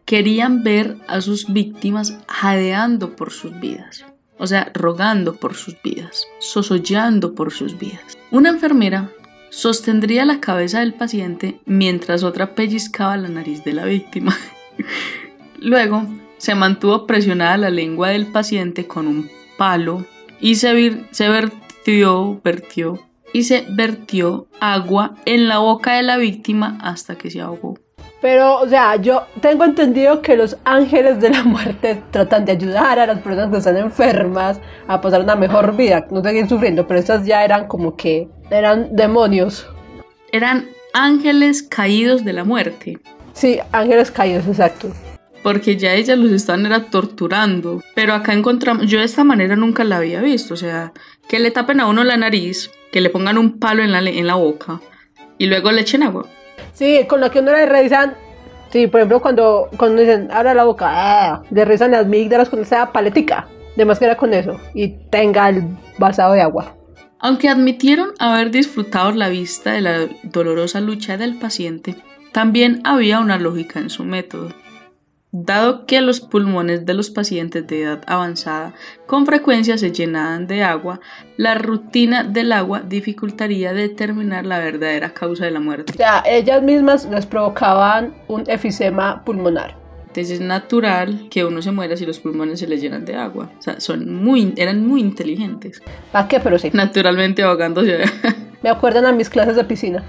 querían 0.04 0.62
ver 0.62 0.96
a 1.06 1.20
sus 1.20 1.52
víctimas 1.52 2.18
jadeando 2.26 3.16
por 3.16 3.30
sus 3.30 3.58
vidas. 3.60 4.04
O 4.38 4.46
sea, 4.46 4.70
rogando 4.74 5.36
por 5.36 5.54
sus 5.54 5.80
vidas, 5.82 6.26
sosollando 6.40 7.34
por 7.34 7.52
sus 7.52 7.78
vidas. 7.78 8.18
Una 8.30 8.48
enfermera 8.48 9.10
sostendría 9.50 10.24
la 10.24 10.40
cabeza 10.40 10.80
del 10.80 10.94
paciente 10.94 11.60
mientras 11.66 12.24
otra 12.24 12.54
pellizcaba 12.54 13.16
la 13.16 13.28
nariz 13.28 13.62
de 13.62 13.72
la 13.72 13.84
víctima. 13.84 14.36
Luego 15.58 16.04
se 16.38 16.54
mantuvo 16.54 17.06
presionada 17.06 17.56
la 17.56 17.70
lengua 17.70 18.10
del 18.10 18.26
paciente 18.26 18.86
con 18.86 19.06
un 19.06 19.30
palo 19.56 20.04
y 20.40 20.56
se, 20.56 20.74
vir- 20.74 21.06
se 21.10 21.28
vertió, 21.28 22.40
vertió 22.44 23.00
y 23.32 23.44
se 23.44 23.66
vertió 23.70 24.46
agua 24.60 25.14
en 25.24 25.48
la 25.48 25.58
boca 25.58 25.94
de 25.94 26.02
la 26.02 26.16
víctima 26.16 26.78
hasta 26.82 27.16
que 27.16 27.30
se 27.30 27.40
ahogó. 27.40 27.78
Pero, 28.20 28.60
o 28.60 28.68
sea, 28.68 28.96
yo 28.96 29.24
tengo 29.42 29.64
entendido 29.64 30.22
que 30.22 30.36
los 30.36 30.56
ángeles 30.64 31.20
de 31.20 31.30
la 31.30 31.42
muerte 31.44 32.02
tratan 32.10 32.46
de 32.46 32.52
ayudar 32.52 32.98
a 32.98 33.06
las 33.06 33.18
personas 33.18 33.50
que 33.50 33.58
están 33.58 33.76
enfermas 33.76 34.60
a 34.88 35.00
pasar 35.00 35.20
una 35.20 35.36
mejor 35.36 35.76
vida, 35.76 36.06
no 36.10 36.22
seguir 36.22 36.48
sufriendo, 36.48 36.86
pero 36.86 37.00
estas 37.00 37.26
ya 37.26 37.44
eran 37.44 37.66
como 37.66 37.96
que 37.96 38.28
eran 38.50 38.96
demonios. 38.96 39.66
Eran 40.32 40.68
ángeles 40.94 41.62
caídos 41.62 42.24
de 42.24 42.32
la 42.32 42.44
muerte. 42.44 42.98
Sí, 43.34 43.58
ángeles 43.72 44.10
caídos, 44.10 44.46
exacto. 44.46 44.88
Porque 45.44 45.76
ya 45.76 45.94
ellas 45.94 46.18
los 46.18 46.32
están 46.32 46.66
era 46.66 46.86
torturando. 46.86 47.82
Pero 47.94 48.14
acá 48.14 48.32
encontramos, 48.32 48.86
yo 48.86 48.98
de 48.98 49.04
esta 49.04 49.22
manera 49.22 49.54
nunca 49.54 49.84
la 49.84 49.98
había 49.98 50.20
visto. 50.20 50.54
O 50.54 50.56
sea, 50.56 50.92
que 51.28 51.38
le 51.38 51.52
tapen 51.52 51.78
a 51.78 51.86
uno 51.86 52.02
la 52.02 52.16
nariz, 52.16 52.70
que 52.90 53.00
le 53.00 53.10
pongan 53.10 53.38
un 53.38 53.60
palo 53.60 53.82
en 53.82 53.92
la, 53.92 54.00
en 54.00 54.26
la 54.26 54.34
boca 54.34 54.80
y 55.38 55.46
luego 55.46 55.70
le 55.70 55.82
echen 55.82 56.02
agua. 56.02 56.26
Sí, 56.72 57.04
con 57.08 57.20
lo 57.20 57.30
que 57.30 57.40
uno 57.40 57.52
le 57.52 57.66
revisan. 57.66 58.14
Sí, 58.70 58.86
por 58.86 59.00
ejemplo, 59.00 59.20
cuando, 59.20 59.68
cuando 59.76 60.00
dicen, 60.00 60.28
abra 60.32 60.54
la 60.54 60.64
boca, 60.64 60.86
ah, 60.88 61.42
le 61.50 61.64
revisan 61.64 61.92
las 61.92 62.06
amígdalas 62.06 62.48
con 62.48 62.60
esa 62.60 62.90
paletica. 62.90 63.46
De 63.76 63.84
más 63.84 63.98
que 63.98 64.06
era 64.06 64.16
con 64.16 64.32
eso. 64.32 64.58
Y 64.74 64.96
tenga 65.10 65.48
el 65.50 65.62
vasado 65.98 66.32
de 66.32 66.40
agua. 66.40 66.74
Aunque 67.18 67.48
admitieron 67.48 68.12
haber 68.18 68.50
disfrutado 68.50 69.12
la 69.12 69.28
vista 69.28 69.72
de 69.72 69.82
la 69.82 70.08
dolorosa 70.22 70.80
lucha 70.80 71.16
del 71.16 71.38
paciente, 71.38 71.96
también 72.32 72.80
había 72.84 73.20
una 73.20 73.38
lógica 73.38 73.78
en 73.78 73.90
su 73.90 74.04
método. 74.04 74.48
Dado 75.36 75.84
que 75.84 76.00
los 76.00 76.20
pulmones 76.20 76.86
de 76.86 76.94
los 76.94 77.10
pacientes 77.10 77.66
de 77.66 77.82
edad 77.82 78.02
avanzada 78.06 78.72
con 79.08 79.26
frecuencia 79.26 79.76
se 79.76 79.90
llenaban 79.90 80.46
de 80.46 80.62
agua, 80.62 81.00
la 81.36 81.56
rutina 81.56 82.22
del 82.22 82.52
agua 82.52 82.82
dificultaría 82.82 83.72
determinar 83.72 84.46
la 84.46 84.60
verdadera 84.60 85.12
causa 85.12 85.44
de 85.44 85.50
la 85.50 85.58
muerte. 85.58 85.92
O 85.92 85.96
sea, 85.96 86.22
ellas 86.24 86.62
mismas 86.62 87.06
les 87.06 87.26
provocaban 87.26 88.14
un 88.28 88.44
efisema 88.46 89.24
pulmonar. 89.24 89.76
Entonces 90.06 90.34
es 90.34 90.40
natural 90.40 91.26
que 91.28 91.44
uno 91.44 91.60
se 91.62 91.72
muera 91.72 91.96
si 91.96 92.06
los 92.06 92.20
pulmones 92.20 92.60
se 92.60 92.68
les 92.68 92.80
llenan 92.80 93.04
de 93.04 93.16
agua. 93.16 93.50
O 93.58 93.60
sea, 93.60 93.80
son 93.80 94.14
muy, 94.14 94.54
eran 94.56 94.86
muy 94.86 95.00
inteligentes. 95.00 95.82
¿Para 96.12 96.28
qué? 96.28 96.38
Pero 96.38 96.60
sí. 96.60 96.70
Naturalmente 96.72 97.42
ahogándose. 97.42 98.04
Me 98.62 98.70
acuerdan 98.70 99.04
a 99.04 99.10
mis 99.10 99.28
clases 99.28 99.56
de 99.56 99.64
piscina. 99.64 100.04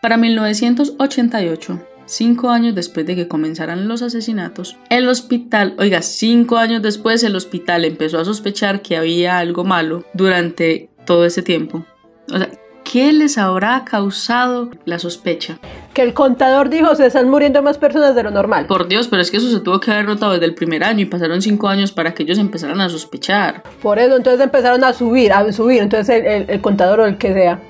Para 0.00 0.16
1988, 0.16 1.80
cinco 2.10 2.50
años 2.50 2.74
después 2.74 3.06
de 3.06 3.16
que 3.16 3.28
comenzaran 3.28 3.88
los 3.88 4.02
asesinatos, 4.02 4.76
el 4.90 5.08
hospital, 5.08 5.74
oiga, 5.78 6.02
cinco 6.02 6.56
años 6.56 6.82
después 6.82 7.22
el 7.22 7.36
hospital 7.36 7.84
empezó 7.84 8.18
a 8.18 8.24
sospechar 8.24 8.82
que 8.82 8.96
había 8.96 9.38
algo 9.38 9.64
malo 9.64 10.04
durante 10.12 10.90
todo 11.06 11.24
ese 11.24 11.42
tiempo. 11.42 11.84
O 12.32 12.38
sea, 12.38 12.50
¿qué 12.84 13.12
les 13.12 13.38
habrá 13.38 13.84
causado 13.84 14.70
la 14.84 14.98
sospecha? 14.98 15.58
Que 15.94 16.02
el 16.02 16.12
contador 16.12 16.68
dijo 16.68 16.94
se 16.94 17.06
están 17.06 17.28
muriendo 17.28 17.62
más 17.62 17.78
personas 17.78 18.14
de 18.14 18.24
lo 18.24 18.30
normal. 18.30 18.66
Por 18.66 18.88
Dios, 18.88 19.08
pero 19.08 19.22
es 19.22 19.30
que 19.30 19.36
eso 19.36 19.50
se 19.50 19.60
tuvo 19.60 19.80
que 19.80 19.92
haber 19.92 20.06
notado 20.06 20.32
desde 20.32 20.46
el 20.46 20.54
primer 20.54 20.82
año 20.82 21.00
y 21.00 21.06
pasaron 21.06 21.40
cinco 21.40 21.68
años 21.68 21.92
para 21.92 22.12
que 22.14 22.24
ellos 22.24 22.38
empezaran 22.38 22.80
a 22.80 22.88
sospechar. 22.88 23.62
Por 23.82 23.98
eso, 23.98 24.16
entonces 24.16 24.40
empezaron 24.42 24.82
a 24.84 24.92
subir, 24.92 25.32
a 25.32 25.50
subir. 25.52 25.82
Entonces 25.82 26.22
el, 26.24 26.50
el 26.50 26.60
contador 26.60 27.00
o 27.00 27.06
el 27.06 27.18
que 27.18 27.32
sea, 27.32 27.60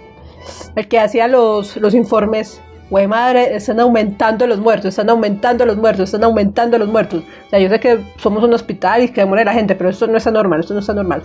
el 0.77 0.89
que 0.89 0.99
hacía 0.99 1.29
los, 1.29 1.77
los 1.77 1.95
informes 1.95 2.61
güey 2.91 3.07
madre, 3.07 3.55
están 3.55 3.81
aumentando 3.81 4.47
los 4.47 4.59
muertos, 4.59 4.89
están 4.89 5.09
aumentando 5.09 5.65
los 5.65 5.77
muertos, 5.77 6.05
están 6.05 6.25
aumentando 6.25 6.77
los 6.77 6.89
muertos. 6.89 7.23
O 7.47 7.51
sea, 7.51 7.61
yo 7.61 7.69
sé 7.69 7.79
que 7.79 8.01
somos 8.17 8.43
un 8.43 8.53
hospital 8.53 9.05
y 9.05 9.09
que 9.09 9.25
muere 9.25 9.45
la 9.45 9.53
gente, 9.53 9.77
pero 9.77 9.91
esto 9.91 10.09
no 10.09 10.19
está 10.19 10.33
normal, 10.33 10.61
esto 10.61 10.75
no 10.75 10.81
está 10.81 10.93
normal. 10.93 11.23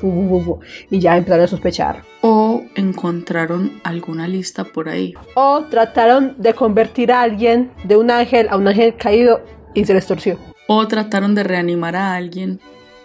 Y 0.91 0.99
ya 0.99 1.17
empezaron 1.17 1.43
a 1.43 1.47
sospechar. 1.47 2.03
O 2.21 2.63
encontraron 2.75 3.81
alguna 3.83 4.27
lista 4.27 4.63
por 4.63 4.87
ahí. 4.87 5.15
O 5.33 5.65
trataron 5.69 6.35
de 6.37 6.53
convertir 6.53 7.11
a 7.11 7.21
alguien 7.21 7.71
de 7.83 7.97
un 7.97 8.11
ángel 8.11 8.47
a 8.49 8.57
un 8.57 8.67
ángel 8.67 8.95
caído 8.95 9.41
y 9.73 9.85
se 9.85 9.93
les 9.93 10.05
torció. 10.05 10.37
O 10.67 10.87
trataron 10.87 11.35
de 11.35 11.43
reanimar 11.43 11.95
a 11.95 12.13
alguien 12.13 12.59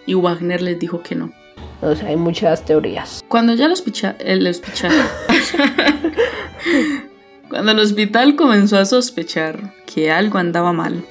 y 0.05 0.13
Wagner 0.13 0.61
les 0.61 0.79
dijo 0.79 1.01
que 1.01 1.15
no. 1.15 1.31
O 1.81 1.95
sea, 1.95 2.09
hay 2.09 2.15
muchas 2.15 2.63
teorías. 2.63 3.23
Cuando 3.27 3.55
ya 3.55 3.67
los 3.67 3.81
picha, 3.81 4.15
el 4.19 4.45
hospital 4.45 4.91
Cuando 7.51 7.73
el 7.73 7.79
hospital 7.79 8.37
comenzó 8.37 8.77
a 8.77 8.85
sospechar 8.85 9.73
que 9.85 10.09
algo 10.09 10.37
andaba 10.37 10.71
mal, 10.71 11.03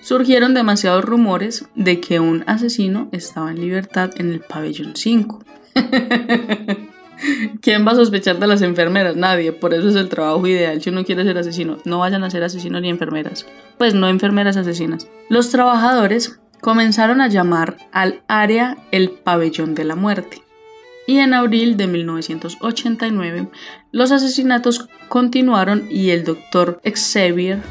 surgieron 0.00 0.52
demasiados 0.52 1.04
rumores 1.04 1.66
de 1.76 2.00
que 2.00 2.18
un 2.18 2.42
asesino 2.48 3.08
estaba 3.12 3.52
en 3.52 3.60
libertad 3.60 4.10
en 4.16 4.32
el 4.32 4.40
pabellón 4.40 4.96
5. 4.96 5.44
¿Quién 7.62 7.86
va 7.86 7.92
a 7.92 7.94
sospechar 7.94 8.40
de 8.40 8.48
las 8.48 8.62
enfermeras? 8.62 9.14
Nadie. 9.14 9.52
Por 9.52 9.72
eso 9.72 9.88
es 9.88 9.94
el 9.94 10.08
trabajo 10.08 10.44
ideal. 10.48 10.82
Si 10.82 10.90
uno 10.90 11.04
quiere 11.04 11.22
ser 11.22 11.38
asesino, 11.38 11.78
no 11.84 12.00
vayan 12.00 12.24
a 12.24 12.30
ser 12.30 12.42
asesinos 12.42 12.82
ni 12.82 12.88
enfermeras. 12.88 13.46
Pues 13.78 13.94
no 13.94 14.08
enfermeras 14.08 14.56
asesinas. 14.56 15.06
Los 15.28 15.50
trabajadores 15.50 16.40
comenzaron 16.60 17.20
a 17.20 17.28
llamar 17.28 17.76
al 17.92 18.24
área 18.26 18.78
el 18.90 19.10
pabellón 19.10 19.76
de 19.76 19.84
la 19.84 19.94
muerte 19.94 20.42
y 21.08 21.18
en 21.20 21.32
abril 21.32 21.76
de 21.78 21.86
1989 21.86 23.48
los 23.92 24.12
asesinatos 24.12 24.88
continuaron 25.08 25.88
y 25.90 26.10
el 26.10 26.22
doctor 26.22 26.82
Xavier 26.84 27.62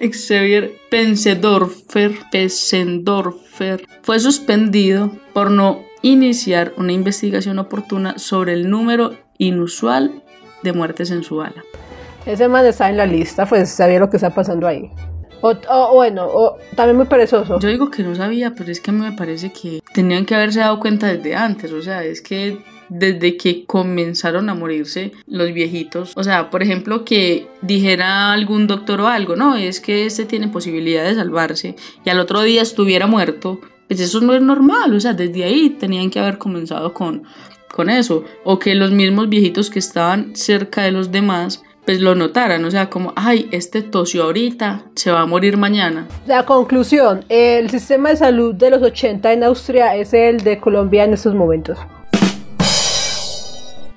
Xavier 0.12 0.76
Pensendorfer, 0.90 2.12
Pensendorfer 2.30 3.84
fue 4.02 4.20
suspendido 4.20 5.10
por 5.32 5.50
no 5.50 5.82
iniciar 6.02 6.72
una 6.76 6.92
investigación 6.92 7.58
oportuna 7.58 8.16
sobre 8.16 8.52
el 8.52 8.70
número 8.70 9.16
inusual 9.38 10.22
de 10.62 10.72
muertes 10.72 11.10
en 11.10 11.24
su 11.24 11.42
ala. 11.42 11.64
Ese 12.26 12.46
man 12.46 12.64
está 12.64 12.88
en 12.88 12.96
la 12.96 13.06
lista, 13.06 13.44
pues 13.44 13.70
sabía 13.70 13.98
lo 13.98 14.08
que 14.08 14.18
está 14.18 14.30
pasando 14.30 14.68
ahí. 14.68 14.92
O, 15.40 15.94
bueno, 15.94 16.26
o, 16.26 16.58
también 16.74 16.96
muy 16.96 17.06
perezoso. 17.06 17.58
Yo 17.60 17.68
digo 17.68 17.90
que 17.90 18.02
no 18.02 18.14
sabía, 18.14 18.54
pero 18.54 18.70
es 18.70 18.80
que 18.80 18.90
a 18.90 18.94
mí 18.94 19.00
me 19.00 19.12
parece 19.12 19.52
que 19.52 19.80
tenían 19.94 20.26
que 20.26 20.34
haberse 20.34 20.60
dado 20.60 20.80
cuenta 20.80 21.12
desde 21.12 21.34
antes. 21.34 21.72
O 21.72 21.82
sea, 21.82 22.04
es 22.04 22.20
que 22.20 22.58
desde 22.88 23.36
que 23.36 23.64
comenzaron 23.66 24.48
a 24.48 24.54
morirse 24.54 25.12
los 25.26 25.52
viejitos. 25.52 26.12
O 26.16 26.24
sea, 26.24 26.50
por 26.50 26.62
ejemplo, 26.62 27.04
que 27.04 27.46
dijera 27.62 28.32
algún 28.32 28.66
doctor 28.66 29.00
o 29.02 29.08
algo, 29.08 29.36
no, 29.36 29.56
es 29.56 29.80
que 29.80 30.06
este 30.06 30.24
tiene 30.24 30.48
posibilidad 30.48 31.04
de 31.04 31.14
salvarse 31.14 31.76
y 32.04 32.10
al 32.10 32.20
otro 32.20 32.42
día 32.42 32.62
estuviera 32.62 33.06
muerto. 33.06 33.60
Pues 33.86 34.00
eso 34.00 34.20
no 34.20 34.34
es 34.34 34.42
normal. 34.42 34.94
O 34.94 35.00
sea, 35.00 35.14
desde 35.14 35.44
ahí 35.44 35.70
tenían 35.70 36.10
que 36.10 36.20
haber 36.20 36.38
comenzado 36.38 36.92
con, 36.92 37.22
con 37.72 37.88
eso. 37.88 38.24
O 38.44 38.58
que 38.58 38.74
los 38.74 38.90
mismos 38.90 39.28
viejitos 39.28 39.70
que 39.70 39.78
estaban 39.78 40.34
cerca 40.34 40.82
de 40.82 40.92
los 40.92 41.10
demás 41.10 41.62
pues 41.88 42.02
lo 42.02 42.14
notaran, 42.14 42.62
o 42.66 42.70
sea, 42.70 42.90
como, 42.90 43.14
ay, 43.16 43.48
este 43.50 43.80
tosió 43.80 44.24
ahorita, 44.24 44.82
se 44.94 45.10
va 45.10 45.22
a 45.22 45.24
morir 45.24 45.56
mañana. 45.56 46.06
La 46.26 46.44
conclusión, 46.44 47.24
el 47.30 47.70
sistema 47.70 48.10
de 48.10 48.16
salud 48.18 48.54
de 48.54 48.68
los 48.68 48.82
80 48.82 49.32
en 49.32 49.42
Austria 49.42 49.96
es 49.96 50.12
el 50.12 50.42
de 50.42 50.60
Colombia 50.60 51.04
en 51.04 51.14
estos 51.14 51.34
momentos. 51.34 51.78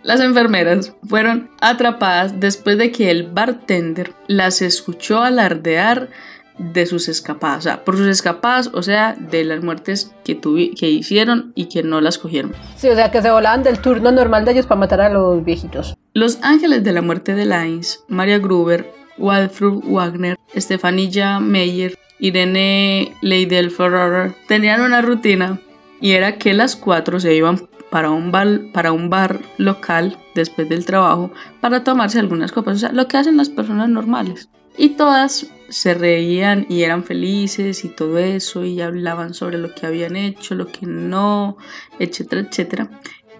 Las 0.03 0.21
enfermeras 0.21 0.93
fueron 1.05 1.49
atrapadas 1.59 2.39
después 2.39 2.77
de 2.77 2.93
que 2.93 3.11
el 3.11 3.23
bartender 3.23 4.13
las 4.27 4.61
escuchó 4.61 5.21
alardear 5.21 6.07
de 6.57 6.85
sus 6.85 7.07
escapadas, 7.07 7.59
o 7.59 7.61
sea, 7.61 7.83
por 7.83 7.97
sus 7.97 8.07
escapadas, 8.07 8.69
o 8.73 8.83
sea, 8.83 9.13
de 9.13 9.43
las 9.43 9.63
muertes 9.63 10.13
que, 10.23 10.39
que 10.39 10.89
hicieron 10.89 11.51
y 11.55 11.65
que 11.65 11.83
no 11.83 12.01
las 12.01 12.17
cogieron. 12.17 12.53
Sí, 12.75 12.87
o 12.89 12.95
sea, 12.95 13.11
que 13.11 13.21
se 13.21 13.31
volaban 13.31 13.63
del 13.63 13.79
turno 13.79 14.11
normal 14.11 14.45
de 14.45 14.51
ellos 14.51 14.67
para 14.67 14.79
matar 14.79 15.01
a 15.01 15.09
los 15.09 15.43
viejitos. 15.43 15.95
Los 16.13 16.39
ángeles 16.41 16.83
de 16.83 16.91
la 16.91 17.01
muerte 17.01 17.35
de 17.35 17.45
Lines, 17.45 18.03
Maria 18.07 18.39
Gruber, 18.39 18.91
Walfrud 19.17 19.83
Wagner, 19.85 20.37
Estefanilla 20.53 21.39
Meyer, 21.39 21.97
Irene 22.19 23.13
Leidel 23.21 23.71
Ferrer, 23.71 24.33
tenían 24.47 24.81
una 24.81 25.01
rutina 25.01 25.59
y 25.99 26.11
era 26.11 26.37
que 26.37 26.53
las 26.53 26.75
cuatro 26.75 27.19
se 27.19 27.35
iban 27.35 27.69
para 27.91 28.09
un, 28.09 28.31
bar, 28.31 28.71
para 28.73 28.93
un 28.93 29.09
bar 29.09 29.41
local 29.57 30.17
después 30.33 30.67
del 30.67 30.85
trabajo 30.85 31.31
para 31.59 31.83
tomarse 31.83 32.19
algunas 32.19 32.51
copas, 32.51 32.77
o 32.77 32.79
sea, 32.79 32.91
lo 32.93 33.07
que 33.07 33.17
hacen 33.17 33.37
las 33.37 33.49
personas 33.49 33.89
normales. 33.89 34.49
Y 34.77 34.89
todas 34.89 35.51
se 35.67 35.93
reían 35.93 36.65
y 36.69 36.83
eran 36.83 37.03
felices 37.03 37.83
y 37.85 37.89
todo 37.89 38.17
eso 38.17 38.63
y 38.63 38.81
hablaban 38.81 39.33
sobre 39.33 39.57
lo 39.57 39.75
que 39.75 39.85
habían 39.85 40.15
hecho, 40.15 40.55
lo 40.55 40.67
que 40.67 40.85
no, 40.85 41.57
etcétera, 41.99 42.41
etcétera. 42.41 42.89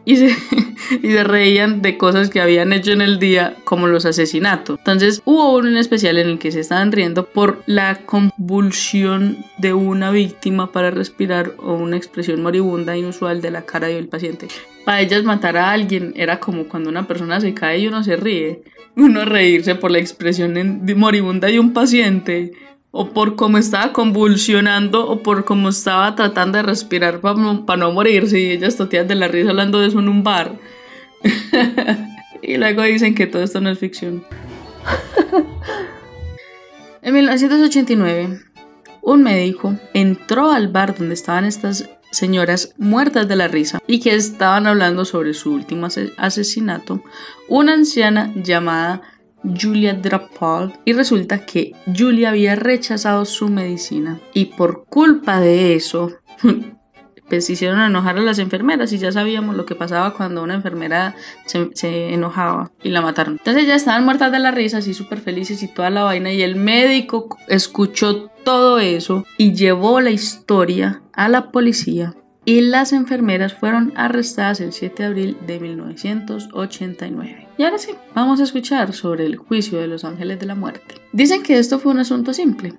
Y 0.94 1.12
se, 1.12 1.24
reían 1.24 1.82
de 1.82 1.98
cosas 1.98 2.30
que 2.30 2.42
habían 2.42 2.74
hecho 2.74 2.92
en 2.92 3.02
el 3.02 3.20
día 3.20 3.56
como 3.64 3.88
los 3.88 4.06
asesinatos. 4.06 4.80
Entonces 4.80 5.22
hubo 5.26 5.66
en 5.66 5.78
especial 5.78 6.18
en 6.18 6.28
el 6.28 6.40
que 6.40 6.52
se 6.52 6.60
estaban 6.60 6.92
riendo 6.92 7.26
por 7.26 7.64
la 7.66 8.00
convulsión 8.06 9.38
de 9.58 9.74
una 9.74 10.12
víctima 10.12 10.72
para 10.72 10.92
respirar 10.92 11.54
o 11.60 11.76
una 11.76 11.98
expresión 11.98 12.42
moribunda 12.42 12.98
inusual 12.98 13.42
de 13.42 13.52
la 13.52 13.62
cara 13.62 13.88
del 13.88 14.08
paciente. 14.08 14.48
Para 14.84 15.02
ellas 15.02 15.24
matar 15.24 15.56
a 15.56 15.72
alguien 15.72 16.14
era 16.16 16.40
como 16.40 16.66
cuando 16.66 16.90
una 16.90 17.08
persona 17.08 17.40
se 17.40 17.54
cae 17.54 17.80
y 17.80 17.88
uno 17.88 18.04
se 18.04 18.16
ríe 18.16 18.64
uno 18.96 19.26
reírse 19.26 19.76
por 19.76 19.92
la 19.92 20.00
expresión 20.00 20.82
moribunda 20.96 21.48
de 21.48 21.60
un 21.60 21.74
paciente 21.74 22.52
o 22.92 23.10
por 23.10 23.36
cómo 23.36 23.58
estaba 23.58 23.94
convulsionando 23.94 25.08
o 25.08 25.24
por 25.24 25.46
cómo 25.46 25.70
estaba 25.70 26.14
tratando 26.16 26.58
de 26.58 26.64
respirar 26.64 27.22
para 27.22 27.78
no, 27.78 27.92
morirse 27.92 28.40
y 28.40 28.52
ellas 28.52 28.76
totean 28.76 29.08
de 29.08 29.16
la 29.16 29.30
risa 29.30 29.52
hablando 29.52 29.80
de 29.80 29.88
eso 29.88 30.00
en 30.00 30.10
un 30.10 30.24
bar. 30.24 30.60
y 32.42 32.58
luego 32.58 32.84
dicen 32.84 33.16
que 33.16 33.28
todo 33.28 33.44
esto 33.44 33.62
no 33.62 33.70
es 33.70 33.80
ficción. 33.80 34.26
en 37.02 37.14
1989, 37.14 38.42
un 39.02 39.24
médico 39.24 39.78
entró 39.94 40.52
al 40.52 40.68
bar 40.68 40.98
donde 40.98 41.14
estaban 41.14 41.46
estas 41.46 41.90
señoras 42.12 42.74
muertas 42.78 43.30
de 43.30 43.38
la 43.38 43.48
risa 43.48 43.80
y 43.88 44.02
que 44.02 44.14
estaban 44.14 44.68
hablando 44.68 45.06
sobre 45.06 45.34
su 45.34 45.54
último 45.54 45.88
asesinato, 46.18 47.02
una 47.48 47.74
anciana 47.74 48.34
llamada 48.36 49.02
Julia 49.44 49.94
Drapal 49.94 50.74
y 50.86 50.94
resulta 50.94 51.46
que 51.46 51.74
Julia 51.98 52.30
había 52.30 52.56
rechazado 52.56 53.26
su 53.26 53.50
medicina 53.50 54.20
y 54.34 54.46
por 54.46 54.86
culpa 54.86 55.40
de 55.40 55.76
eso 55.76 56.12
pues 57.32 57.50
hicieron 57.50 57.80
enojar 57.80 58.18
a 58.18 58.22
las 58.22 58.40
enfermeras 58.40 58.92
y 58.92 58.98
ya 58.98 59.10
sabíamos 59.14 59.56
lo 59.56 59.66
que 59.66 59.74
pasaba 59.74 60.14
cuando 60.14 60.44
una 60.44 60.54
enfermera 60.54 61.16
se, 61.46 62.14
enojaba 62.14 62.72
y 62.84 62.90
la 62.90 63.00
mataron. 63.00 63.38
Entonces 63.38 63.68
ya 63.68 63.76
estaban 63.76 64.04
muertas 64.04 64.34
de 64.34 64.40
la 64.40 64.52
risa, 64.52 64.80
así 64.80 64.94
súper 64.94 65.22
felices 65.22 65.64
y 65.64 65.70
toda 65.70 65.90
la 65.90 66.04
vaina 66.04 66.34
y 66.34 66.42
el 66.42 66.58
médico 66.58 67.38
escuchó 67.48 68.30
todo 68.44 68.80
eso 68.80 69.26
y 69.38 69.54
llevó 69.54 70.02
la 70.02 70.10
historia 70.10 71.04
a 71.14 71.30
la 71.30 71.52
policía 71.52 72.16
y 72.44 72.60
las 72.60 72.92
enfermeras 72.92 73.54
fueron 73.54 73.94
arrestadas 73.96 74.60
el 74.60 74.74
7 74.74 75.04
de 75.04 75.08
abril 75.08 75.38
de 75.48 75.60
1989. 75.62 77.41
Y 77.58 77.64
ahora 77.64 77.78
sí, 77.78 77.92
vamos 78.16 78.40
a 78.40 78.44
escuchar 78.44 78.94
sobre 78.94 79.26
el 79.26 79.38
juicio 79.38 79.80
de 79.80 79.88
los 79.88 80.04
ángeles 80.04 80.40
de 80.40 80.46
la 80.46 80.56
muerte. 80.56 80.96
Dicen 81.12 81.44
que 81.44 81.58
esto 81.58 81.80
fue 81.80 81.92
un 81.92 82.00
asunto 82.00 82.34
simple. 82.34 82.74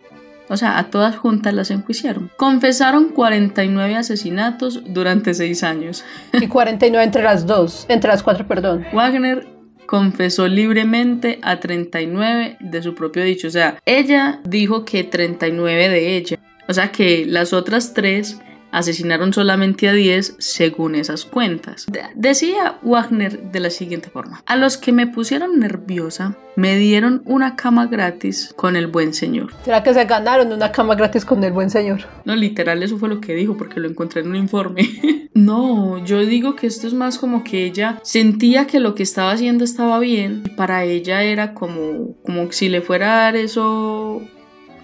O 0.48 0.56
sea, 0.56 0.78
a 0.78 0.90
todas 0.90 1.16
juntas 1.16 1.54
las 1.54 1.70
enjuiciaron. 1.70 2.30
Confesaron 2.36 3.10
49 3.10 3.96
asesinatos 3.96 4.82
durante 4.86 5.34
6 5.34 5.62
años. 5.62 6.04
Y 6.32 6.46
49 6.46 7.04
entre 7.04 7.22
las 7.22 7.46
dos, 7.46 7.86
entre 7.88 8.10
las 8.10 8.22
cuatro, 8.22 8.46
perdón. 8.46 8.84
Wagner 8.92 9.46
confesó 9.86 10.48
libremente 10.48 11.38
a 11.42 11.60
39 11.60 12.56
de 12.60 12.82
su 12.82 12.94
propio 12.94 13.22
dicho. 13.22 13.48
O 13.48 13.50
sea, 13.50 13.78
ella 13.86 14.40
dijo 14.44 14.84
que 14.84 15.04
39 15.04 15.88
de 15.88 16.16
ella. 16.16 16.38
O 16.68 16.74
sea 16.74 16.92
que 16.92 17.26
las 17.26 17.52
otras 17.52 17.92
tres 17.94 18.40
asesinaron 18.72 19.32
solamente 19.32 19.88
a 19.88 19.92
10 19.92 20.36
según 20.38 20.96
esas 20.96 21.24
cuentas. 21.24 21.86
decía 22.14 22.78
Wagner 22.82 23.52
de 23.52 23.60
la 23.60 23.70
siguiente 23.70 24.10
forma, 24.10 24.42
a 24.46 24.56
los 24.56 24.76
que 24.76 24.92
me 24.92 25.06
pusieron 25.06 25.60
nerviosa 25.60 26.36
me 26.56 26.76
dieron 26.76 27.22
una 27.24 27.56
cama 27.56 27.86
gratis 27.86 28.52
con 28.56 28.76
el 28.76 28.86
buen 28.86 29.14
señor. 29.14 29.52
¿Será 29.64 29.82
que 29.82 29.94
se 29.94 30.04
ganaron 30.04 30.52
una 30.52 30.72
cama 30.72 30.94
gratis 30.94 31.24
con 31.24 31.42
el 31.44 31.52
buen 31.52 31.70
señor? 31.70 32.00
No, 32.24 32.36
literal, 32.36 32.82
eso 32.82 32.98
fue 32.98 33.08
lo 33.08 33.20
que 33.20 33.34
dijo 33.34 33.56
porque 33.56 33.80
lo 33.80 33.88
encontré 33.88 34.20
en 34.20 34.28
un 34.28 34.36
informe. 34.36 35.28
no, 35.34 36.04
yo 36.04 36.20
digo 36.20 36.56
que 36.56 36.66
esto 36.66 36.86
es 36.86 36.94
más 36.94 37.18
como 37.18 37.44
que 37.44 37.64
ella 37.64 38.00
sentía 38.02 38.66
que 38.66 38.80
lo 38.80 38.94
que 38.94 39.02
estaba 39.02 39.32
haciendo 39.32 39.64
estaba 39.64 39.98
bien 39.98 40.42
y 40.44 40.50
para 40.50 40.84
ella 40.84 41.22
era 41.22 41.54
como, 41.54 42.16
como 42.22 42.50
si 42.52 42.68
le 42.68 42.82
fuera 42.82 43.14
a 43.14 43.22
dar 43.22 43.36
eso 43.36 44.22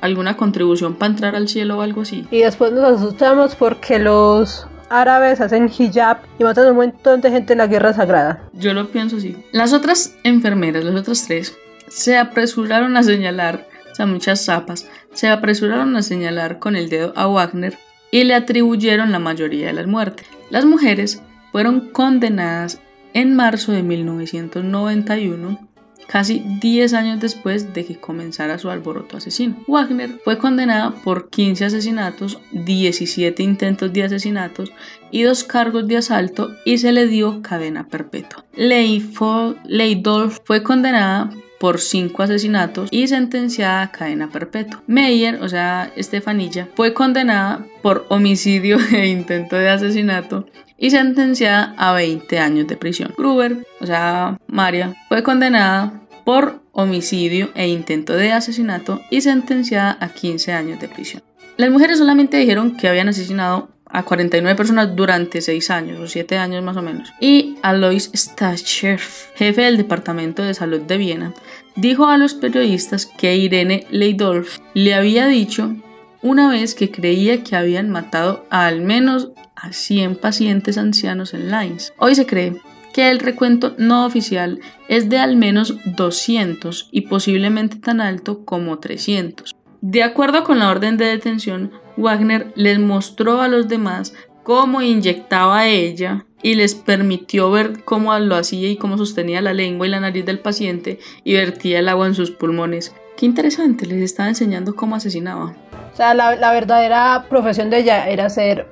alguna 0.01 0.37
contribución 0.37 0.95
para 0.95 1.13
entrar 1.13 1.37
al 1.37 1.49
cielo 1.49 1.79
o 1.79 1.83
algo 1.83 2.03
así. 2.03 2.27
Y 2.31 2.39
después 2.39 2.73
nos 2.73 3.01
asustamos 3.01 3.55
porque 3.55 3.99
los 3.99 4.67
árabes 4.91 5.41
hacen 5.41 5.71
hijab 5.77 6.19
y 6.39 6.45
matan 6.45 6.67
a 6.67 6.71
un 6.71 6.77
montón 6.77 7.21
de 7.21 7.31
gente 7.31 7.53
en 7.53 7.59
la 7.59 7.67
guerra 7.67 7.93
sagrada. 7.93 8.43
Yo 8.53 8.75
lo 8.75 8.89
pienso 8.89 9.17
así. 9.17 9.37
Las 9.53 9.73
otras 9.73 10.17
enfermeras, 10.25 10.85
las 10.85 10.95
otras 10.95 11.25
tres, 11.27 11.57
se 11.89 12.17
apresuraron 12.17 12.97
a 12.97 13.03
señalar, 13.03 13.67
o 13.91 13.95
sea, 13.95 14.07
muchas 14.07 14.45
zapas, 14.45 14.87
se 15.13 15.29
apresuraron 15.29 15.97
a 15.97 16.03
señalar 16.03 16.59
con 16.59 16.77
el 16.77 16.89
dedo 16.89 17.13
a 17.17 17.27
Wagner 17.27 17.77
y 18.11 18.25
le 18.25 18.35
atribuyeron 18.35 19.13
la 19.13 19.19
mayoría 19.19 19.67
de 19.67 19.73
las 19.73 19.87
muertes. 19.87 20.27
Las 20.51 20.65
mujeres 20.65 21.23
fueron 21.53 21.91
condenadas 21.91 22.81
en 23.15 23.35
marzo 23.35 23.73
de 23.73 23.83
1991 23.83 25.68
casi 26.09 26.43
10 26.61 26.95
años 26.95 27.21
después 27.21 27.73
de 27.73 27.85
que 27.85 28.01
comenzara 28.01 28.59
su 28.59 28.71
alboroto 28.71 29.19
asesino. 29.19 29.57
Wagner 29.69 30.21
fue 30.25 30.39
condenada 30.39 30.91
por 31.05 31.31
15 31.31 31.67
asesinatos, 31.67 32.41
17 32.53 33.43
intentos 33.43 33.93
de 33.93 34.03
asesinatos 34.03 34.73
y 35.11 35.23
dos 35.23 35.45
cargos 35.45 35.87
de 35.87 35.99
asalto 35.99 36.51
y 36.65 36.79
se 36.79 36.93
le 36.93 37.07
dio 37.07 37.43
cadena 37.43 37.87
perpetua. 37.87 38.45
Leydolf 38.57 40.39
fue 40.45 40.63
condenada 40.63 41.31
por 41.59 41.81
5 41.81 42.23
asesinatos 42.23 42.89
y 42.91 43.09
sentenciada 43.09 43.83
a 43.83 43.93
cadena 43.93 44.31
perpetua. 44.31 44.83
Meyer, 44.87 45.43
o 45.43 45.49
sea, 45.49 45.93
Estefanilla, 45.97 46.69
fue 46.75 46.95
condenada 46.95 47.67
por 47.83 48.07
homicidio 48.09 48.79
e 48.93 49.07
intento 49.09 49.57
de 49.57 49.69
asesinato 49.69 50.47
y 50.77 50.91
sentenciada 50.91 51.75
a 51.77 51.93
20 51.93 52.39
años 52.39 52.67
de 52.69 52.77
prisión. 52.77 53.13
Gruber, 53.17 53.67
o 53.81 53.87
sea, 53.87 54.39
María, 54.47 54.95
fue 55.09 55.23
condenada 55.23 56.01
por 56.25 56.61
homicidio 56.73 57.51
e 57.55 57.69
intento 57.69 58.13
de 58.13 58.33
asesinato 58.33 59.01
y 59.11 59.23
sentenciada 59.23 59.97
a 60.01 60.09
15 60.11 60.53
años 60.53 60.81
de 60.81 60.89
prisión. 60.89 61.23
Las 61.57 61.71
mujeres 61.71 61.99
solamente 61.99 62.37
dijeron 62.37 62.77
que 62.77 62.87
habían 62.87 63.09
asesinado 63.09 63.71
a 63.91 64.05
49 64.05 64.57
personas 64.57 64.95
durante 64.95 65.41
6 65.41 65.71
años 65.71 66.01
o 66.01 66.07
7 66.07 66.39
años 66.39 66.63
más 66.63 66.77
o 66.77 66.83
menos. 66.83 67.13
Y 67.21 67.57
Alois 67.63 68.11
Stacher, 68.15 69.01
jefe 69.35 69.63
del 69.63 69.77
Departamento 69.77 70.43
de 70.43 70.55
Salud 70.55 70.81
de 70.81 70.99
Viena, 70.99 71.35
dijo 71.77 72.07
a 72.07 72.19
los 72.19 72.35
periodistas 72.35 73.07
que 73.07 73.37
Irene 73.37 73.87
Leidolf 73.91 74.59
le 74.75 74.95
había 74.95 75.27
dicho 75.27 75.77
una 76.23 76.51
vez 76.51 76.75
que 76.75 76.91
creía 76.91 77.45
que 77.45 77.57
habían 77.57 77.91
matado 77.91 78.47
a 78.51 78.67
al 78.67 78.83
menos 78.83 79.31
a 79.55 79.73
100 79.73 80.17
pacientes 80.17 80.79
ancianos 80.79 81.35
en 81.35 81.51
Lines. 81.51 81.93
Hoy 81.99 82.15
se 82.15 82.27
cree 82.27 82.61
que 82.93 83.11
el 83.11 83.21
recuento 83.21 83.75
no 83.79 84.07
oficial 84.07 84.61
es 84.89 85.09
de 85.09 85.19
al 85.19 85.37
menos 85.37 85.77
200 85.85 86.89
y 86.91 87.03
posiblemente 87.03 87.77
tan 87.77 88.01
alto 88.01 88.45
como 88.45 88.79
300. 88.79 89.55
De 89.81 90.03
acuerdo 90.03 90.43
con 90.43 90.59
la 90.59 90.71
orden 90.71 90.97
de 90.97 91.05
detención, 91.05 91.71
Wagner 91.99 92.53
les 92.55 92.79
mostró 92.79 93.41
a 93.41 93.49
los 93.49 93.69
demás 93.69 94.15
cómo 94.45 94.81
inyectaba 94.81 95.61
a 95.61 95.69
ella 95.69 96.25
y 96.43 96.55
les 96.55 96.75
permitió 96.75 97.51
ver 97.51 97.85
cómo 97.85 98.17
lo 98.19 98.37
hacía 98.37 98.69
y 98.71 98.77
cómo 98.77 98.97
sostenía 98.97 99.43
la 99.43 99.53
lengua 99.53 99.87
y 99.87 99.91
la 99.91 100.01
nariz 100.01 100.25
del 100.25 100.39
paciente 100.39 101.01
y 101.25 101.35
vertía 101.35 101.81
el 101.81 101.89
agua 101.89 102.07
en 102.07 102.15
sus 102.15 102.31
pulmones. 102.31 102.95
Qué 103.17 103.27
interesante, 103.27 103.85
les 103.87 104.03
estaba 104.03 104.29
enseñando 104.29 104.77
cómo 104.77 104.95
asesinaba. 104.95 105.57
O 105.93 105.97
sea, 105.97 106.15
la, 106.15 106.53
verdadera 106.53 107.27
profesión 107.29 107.71
de 107.71 107.81
ella 107.81 108.09
era 108.09 108.31
ser 108.31 108.69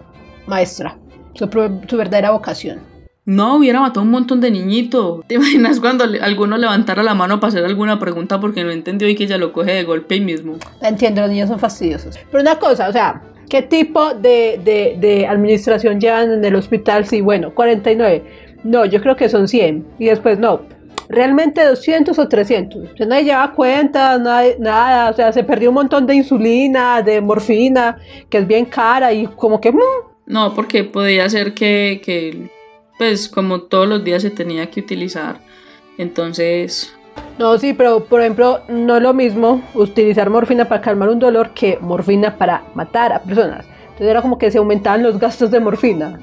maestra, 0.46 0.96
su, 1.34 1.48
verdadera 1.96 2.30
vocación. 2.30 2.80
No, 3.26 3.56
hubiera 3.56 3.80
matado 3.80 4.02
un 4.02 4.12
montón 4.12 4.40
de 4.40 4.52
niñitos. 4.52 5.26
¿Te 5.26 5.34
imaginas 5.34 5.80
cuando 5.80 6.04
alguno 6.04 6.56
levantara 6.56 7.02
la 7.02 7.12
mano 7.12 7.40
para 7.40 7.48
hacer 7.48 7.64
alguna 7.64 7.98
pregunta 7.98 8.40
porque 8.40 8.62
no 8.62 8.70
entendió 8.70 9.08
y 9.08 9.16
que 9.16 9.24
ella 9.24 9.36
lo 9.36 9.52
coge 9.52 9.72
de 9.72 9.82
golpe 9.82 10.14
ahí 10.14 10.20
mismo? 10.20 10.54
Entiendo, 10.80 11.22
los 11.22 11.30
niños 11.30 11.48
son 11.48 11.58
fastidiosos. 11.58 12.16
Pero 12.30 12.40
una 12.40 12.56
cosa, 12.60 12.88
o 12.88 12.92
sea, 12.92 13.22
¿qué 13.50 13.62
tipo 13.62 14.14
de, 14.14 14.60
de, 14.64 14.96
de 15.00 15.26
administración 15.26 16.00
llevan 16.00 16.30
en 16.30 16.44
el 16.44 16.54
hospital? 16.54 17.04
Sí, 17.04 17.20
bueno, 17.20 17.52
49. 17.52 18.22
No, 18.62 18.84
yo 18.84 19.00
creo 19.00 19.16
que 19.16 19.28
son 19.28 19.48
100. 19.48 19.84
Y 19.98 20.04
después 20.04 20.38
no, 20.38 20.60
realmente 21.08 21.64
200 21.64 22.16
o 22.18 22.28
300. 22.28 22.92
O 22.92 22.96
sea, 22.96 23.06
nadie 23.06 23.24
lleva 23.24 23.52
cuenta, 23.52 24.18
nada, 24.18 25.10
o 25.10 25.14
sea, 25.14 25.32
se 25.32 25.42
perdió 25.42 25.70
un 25.70 25.74
montón 25.74 26.06
de 26.06 26.14
insulina, 26.14 27.02
de 27.02 27.20
morfina, 27.20 27.98
que 28.30 28.38
es 28.38 28.46
bien 28.46 28.66
cara 28.66 29.12
y 29.12 29.26
como 29.26 29.60
que... 29.60 29.72
Mm. 29.72 29.80
No, 30.26 30.54
porque 30.54 30.82
podía 30.84 31.28
ser 31.28 31.54
que, 31.54 32.00
que, 32.04 32.50
pues 32.98 33.28
como 33.28 33.62
todos 33.62 33.88
los 33.88 34.04
días 34.04 34.22
se 34.22 34.30
tenía 34.30 34.70
que 34.70 34.80
utilizar. 34.80 35.40
Entonces... 35.98 36.94
No, 37.38 37.56
sí, 37.58 37.72
pero 37.72 38.04
por 38.04 38.20
ejemplo, 38.20 38.60
no 38.68 38.96
es 38.96 39.02
lo 39.02 39.14
mismo 39.14 39.62
utilizar 39.74 40.30
morfina 40.30 40.66
para 40.66 40.80
calmar 40.80 41.08
un 41.08 41.18
dolor 41.18 41.50
que 41.54 41.78
morfina 41.80 42.36
para 42.36 42.64
matar 42.74 43.12
a 43.12 43.22
personas. 43.22 43.66
Entonces 43.82 44.08
era 44.08 44.22
como 44.22 44.38
que 44.38 44.50
se 44.50 44.58
aumentaban 44.58 45.02
los 45.02 45.18
gastos 45.18 45.50
de 45.50 45.60
morfina. 45.60 46.18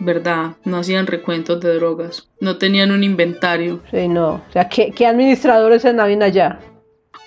¿verdad? 0.00 0.52
No 0.64 0.78
hacían 0.78 1.06
recuentos 1.06 1.60
de 1.60 1.74
drogas, 1.74 2.28
no 2.40 2.56
tenían 2.56 2.90
un 2.90 3.02
inventario. 3.02 3.80
Sí, 3.90 4.08
no. 4.08 4.34
O 4.34 4.52
sea, 4.52 4.68
¿qué, 4.68 4.92
qué 4.92 5.06
administradores 5.06 5.84
en 5.84 6.00
habían 6.00 6.22
allá? 6.22 6.60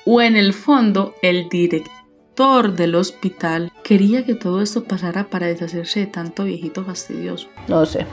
O 0.06 0.22
en 0.22 0.36
el 0.36 0.54
fondo, 0.54 1.14
el 1.22 1.50
director 1.50 2.74
del 2.74 2.96
hospital 2.96 3.72
quería 3.84 4.26
que 4.26 4.36
todo 4.36 4.62
esto 4.62 4.84
pasara 4.84 5.30
para 5.30 5.48
deshacerse 5.48 6.02
de 6.02 6.08
tanto 6.08 6.46
viejito 6.46 6.84
fastidioso. 6.84 7.48
No 7.68 7.86
sé. 7.86 8.06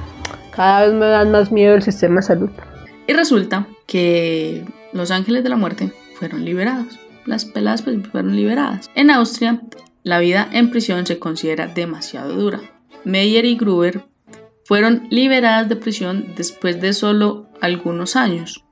Cada 0.58 0.86
vez 0.86 0.92
me 0.92 1.06
dan 1.06 1.30
más 1.30 1.52
miedo 1.52 1.76
el 1.76 1.84
sistema 1.84 2.16
de 2.16 2.26
salud. 2.26 2.50
Y 3.06 3.12
resulta 3.12 3.68
que 3.86 4.64
los 4.92 5.12
ángeles 5.12 5.44
de 5.44 5.50
la 5.50 5.56
muerte 5.56 5.92
fueron 6.14 6.44
liberados. 6.44 6.98
Las 7.26 7.44
peladas 7.44 7.82
pues, 7.82 7.96
fueron 8.10 8.34
liberadas. 8.34 8.90
En 8.96 9.12
Austria, 9.12 9.60
la 10.02 10.18
vida 10.18 10.48
en 10.50 10.72
prisión 10.72 11.06
se 11.06 11.20
considera 11.20 11.68
demasiado 11.68 12.34
dura. 12.34 12.60
Meyer 13.04 13.44
y 13.44 13.54
Gruber 13.54 14.02
fueron 14.64 15.06
liberadas 15.10 15.68
de 15.68 15.76
prisión 15.76 16.34
después 16.36 16.80
de 16.80 16.92
solo 16.92 17.46
algunos 17.60 18.16
años. 18.16 18.64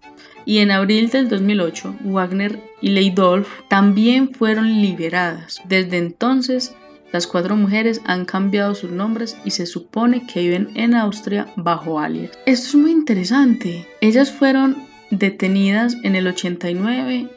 Y 0.44 0.58
en 0.58 0.72
abril 0.72 1.08
del 1.10 1.28
2008, 1.28 1.98
Wagner 2.00 2.64
y 2.80 2.88
Leidolf 2.88 3.48
también 3.68 4.32
fueron 4.32 4.82
liberadas. 4.82 5.60
Desde 5.68 5.98
entonces, 5.98 6.74
las 7.16 7.26
cuatro 7.26 7.56
mujeres 7.56 8.02
han 8.04 8.26
cambiado 8.26 8.74
sus 8.74 8.90
nombres 8.90 9.38
y 9.42 9.52
se 9.52 9.64
supone 9.64 10.26
que 10.26 10.40
viven 10.40 10.68
en 10.74 10.94
Austria 10.94 11.46
bajo 11.56 11.98
alias. 11.98 12.32
Esto 12.44 12.68
es 12.68 12.74
muy 12.74 12.90
interesante. 12.90 13.88
Ellas 14.02 14.30
fueron 14.30 14.86
detenidas 15.10 15.96
en 16.02 16.14
el 16.14 16.26
89, 16.26 17.30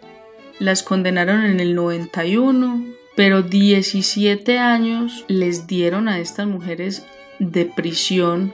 las 0.60 0.84
condenaron 0.84 1.46
en 1.46 1.62
el 1.62 1.76
91, 1.76 2.88
pero 3.16 3.42
17 3.42 4.58
años 4.60 5.24
les 5.30 5.66
dieron 5.66 6.10
a 6.10 6.20
estas 6.20 6.46
mujeres 6.46 7.06
de 7.40 7.64
prisión, 7.64 8.54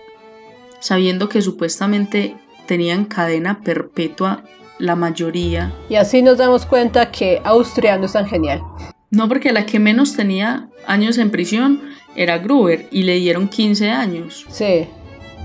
sabiendo 0.80 1.28
que 1.28 1.42
supuestamente 1.42 2.38
tenían 2.68 3.06
cadena 3.06 3.62
perpetua 3.62 4.44
la 4.78 4.96
mayoría. 4.96 5.74
Y 5.90 5.96
así 5.96 6.22
nos 6.22 6.38
damos 6.38 6.68
cuenta 6.68 7.10
que 7.10 7.42
Austria 7.44 7.98
no 7.98 8.06
es 8.06 8.14
tan 8.14 8.28
genial. 8.28 8.62
No, 9.16 9.30
porque 9.30 9.54
la 9.54 9.66
que 9.66 9.80
menos 9.80 10.16
tenía 10.16 10.68
años 10.86 11.18
en 11.18 11.32
prisión 11.32 11.82
era 12.18 12.38
Gruber 12.38 12.88
y 12.92 13.04
le 13.04 13.16
dieron 13.16 13.48
15 13.48 13.90
años. 13.90 14.46
Sí, 14.50 14.88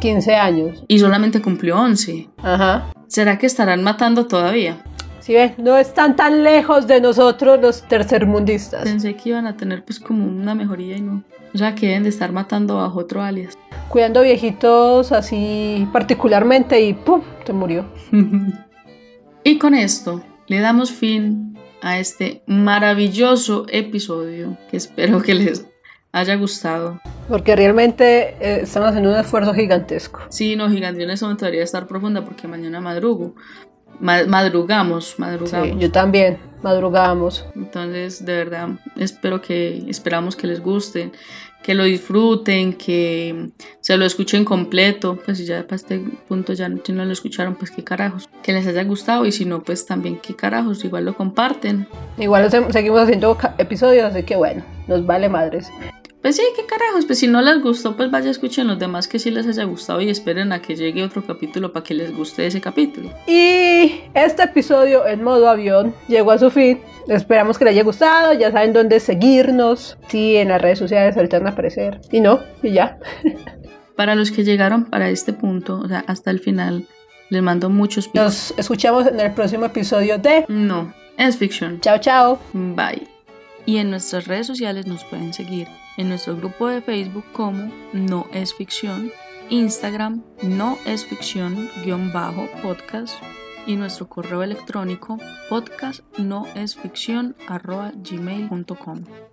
15 0.00 0.35
años. 0.35 0.85
Y 0.88 0.98
solamente 0.98 1.40
cumplió 1.40 1.78
11. 1.78 2.30
Ajá. 2.42 2.90
¿Será 3.06 3.38
que 3.38 3.46
estarán 3.46 3.85
matando 3.85 4.26
todavía? 4.26 4.83
Si 5.20 5.35
ven, 5.35 5.54
no 5.59 5.76
están 5.78 6.16
tan 6.16 6.42
lejos 6.42 6.88
de 6.88 7.00
nosotros 7.00 7.61
los 7.61 7.83
tercermundistas. 7.87 8.83
Pensé 8.83 9.14
que 9.14 9.28
iban 9.28 9.46
a 9.46 9.56
tener 9.56 9.85
pues 9.85 10.00
como 10.00 10.26
una 10.26 10.56
mejoría 10.56 10.96
y 10.96 11.02
no. 11.02 11.22
O 11.54 11.59
sea, 11.59 11.76
que 11.76 11.87
deben 11.87 12.02
de 12.02 12.09
estar 12.09 12.33
matando 12.33 12.76
bajo 12.76 12.98
otro 12.98 13.22
alias. 13.22 13.56
Cuidando 13.88 14.22
viejitos 14.22 15.12
así 15.12 15.87
particularmente 15.92 16.80
y 16.80 16.94
¡pum! 16.94 17.22
Se 17.46 17.52
murió. 17.52 17.85
y 19.44 19.59
con 19.59 19.74
esto 19.74 20.22
le 20.48 20.59
damos 20.59 20.90
fin 20.90 21.56
a 21.82 21.98
este 21.98 22.42
maravilloso 22.46 23.66
episodio 23.68 24.56
que 24.70 24.76
espero 24.76 25.22
que 25.22 25.34
les 25.34 25.66
haya 26.12 26.36
gustado. 26.36 27.00
Porque 27.28 27.54
realmente 27.56 28.36
eh, 28.40 28.60
estamos 28.62 28.90
haciendo 28.90 29.10
un 29.10 29.16
esfuerzo 29.16 29.54
gigantesco. 29.54 30.20
Sí, 30.28 30.56
no, 30.56 30.68
gigante. 30.68 31.02
En 31.02 31.10
eso 31.10 31.28
me 31.28 31.34
debería 31.34 31.62
estar 31.62 31.86
profunda 31.86 32.24
porque 32.24 32.48
mañana 32.48 32.80
madrugo. 32.80 33.34
madrugamos, 34.00 35.14
madrugamos. 35.18 35.68
Sí, 35.68 35.76
yo 35.78 35.92
también, 35.92 36.38
madrugamos. 36.62 37.46
Entonces, 37.54 38.24
de 38.24 38.36
verdad, 38.36 38.68
espero 38.96 39.40
que, 39.40 39.84
esperamos 39.88 40.36
que 40.36 40.46
les 40.46 40.60
guste, 40.60 41.12
que 41.62 41.74
lo 41.74 41.84
disfruten, 41.84 42.74
que 42.74 43.50
se 43.80 43.96
lo 43.96 44.04
escuchen 44.04 44.44
completo. 44.44 45.18
Pues 45.24 45.38
si 45.38 45.44
ya 45.44 45.62
para 45.64 45.76
este 45.76 46.00
punto 46.28 46.52
ya 46.52 46.68
no, 46.68 46.80
no 46.88 47.04
lo 47.04 47.12
escucharon, 47.12 47.54
pues 47.54 47.70
qué 47.70 47.84
carajos. 47.84 48.28
Que 48.42 48.52
les 48.52 48.66
haya 48.66 48.84
gustado 48.84 49.26
y 49.26 49.32
si 49.32 49.44
no, 49.44 49.62
pues 49.62 49.86
también 49.86 50.18
qué 50.18 50.34
carajos. 50.34 50.84
Igual 50.84 51.04
lo 51.04 51.14
comparten. 51.14 51.86
Igual 52.18 52.50
seguimos 52.50 53.00
haciendo 53.00 53.36
episodios, 53.58 54.04
así 54.04 54.22
que 54.22 54.36
bueno, 54.36 54.64
nos 54.88 55.04
vale 55.04 55.28
madres. 55.28 55.70
Pues 56.22 56.37
sí, 56.37 56.42
qué 56.54 56.66
carajos, 56.66 57.06
pues 57.06 57.18
si 57.18 57.28
no 57.28 57.40
les 57.40 57.62
gustó, 57.62 57.96
pues 57.96 58.11
vaya 58.11 58.30
escuchen 58.30 58.66
los 58.66 58.78
demás 58.78 59.09
que 59.09 59.18
sí 59.18 59.30
les 59.30 59.46
haya 59.46 59.64
gustado 59.64 60.02
y 60.02 60.11
esperen 60.11 60.52
a 60.52 60.61
que 60.61 60.76
llegue 60.76 61.02
otro 61.02 61.24
capítulo 61.24 61.72
para 61.72 61.83
que 61.83 61.94
les 61.94 62.14
guste 62.14 62.46
ese 62.46 62.61
capítulo. 62.61 63.11
Y 63.26 64.02
este 64.12 64.42
episodio 64.42 65.06
en 65.06 65.24
modo 65.24 65.48
avión 65.48 65.94
llegó 66.09 66.33
a 66.33 66.38
su 66.38 66.50
fin. 66.50 66.83
Esperamos 67.09 67.59
que 67.59 67.64
les 67.64 67.72
haya 67.72 67.85
gustado, 67.85 68.35
ya 68.35 68.52
saben 68.52 68.74
dónde 68.74 69.00
seguirnos. 69.00 69.96
Sí, 70.09 70.37
en 70.37 70.48
las 70.48 70.61
redes 70.61 70.78
sociales 70.78 71.16
ahorita 71.16 71.38
van 71.38 71.46
a 71.48 71.50
aparecer. 71.52 72.02
Y 72.12 72.20
no, 72.20 72.40
y 72.62 72.72
ya. 72.72 72.98
para 73.96 74.14
los 74.14 74.30
que 74.30 74.44
llegaron 74.44 74.85
para 74.85 75.09
este 75.09 75.33
punto, 75.33 75.80
o 75.83 75.88
sea, 75.88 76.04
hasta 76.06 76.30
el 76.30 76.40
final, 76.40 76.87
les 77.30 77.42
mando 77.42 77.70
muchos 77.70 78.09
picos. 78.09 78.22
Nos 78.22 78.54
escuchamos 78.59 79.06
en 79.06 79.18
el 79.20 79.33
próximo 79.33 79.64
episodio 79.64 80.18
de... 80.18 80.44
No, 80.48 80.92
es 81.16 81.38
ficción. 81.38 81.80
Chao, 81.80 81.96
chao. 81.96 82.38
Bye. 82.52 83.09
Y 83.64 83.78
en 83.78 83.90
nuestras 83.90 84.26
redes 84.26 84.46
sociales 84.46 84.87
nos 84.87 85.02
pueden 85.04 85.33
seguir 85.33 85.66
en 86.00 86.08
nuestro 86.08 86.34
grupo 86.34 86.66
de 86.68 86.80
Facebook 86.80 87.24
como 87.32 87.70
No 87.92 88.26
es 88.32 88.54
Ficción, 88.54 89.12
Instagram 89.50 90.24
No 90.42 90.78
es 90.86 91.04
Ficción 91.04 91.68
guion 91.84 92.10
bajo 92.10 92.48
podcast 92.62 93.22
y 93.66 93.76
nuestro 93.76 94.08
correo 94.08 94.42
electrónico 94.42 95.18
podcast 95.50 96.00
no 96.18 96.46
es 96.54 96.74
ficción 96.74 97.36
arroba 97.46 97.92
gmail.com. 97.94 99.29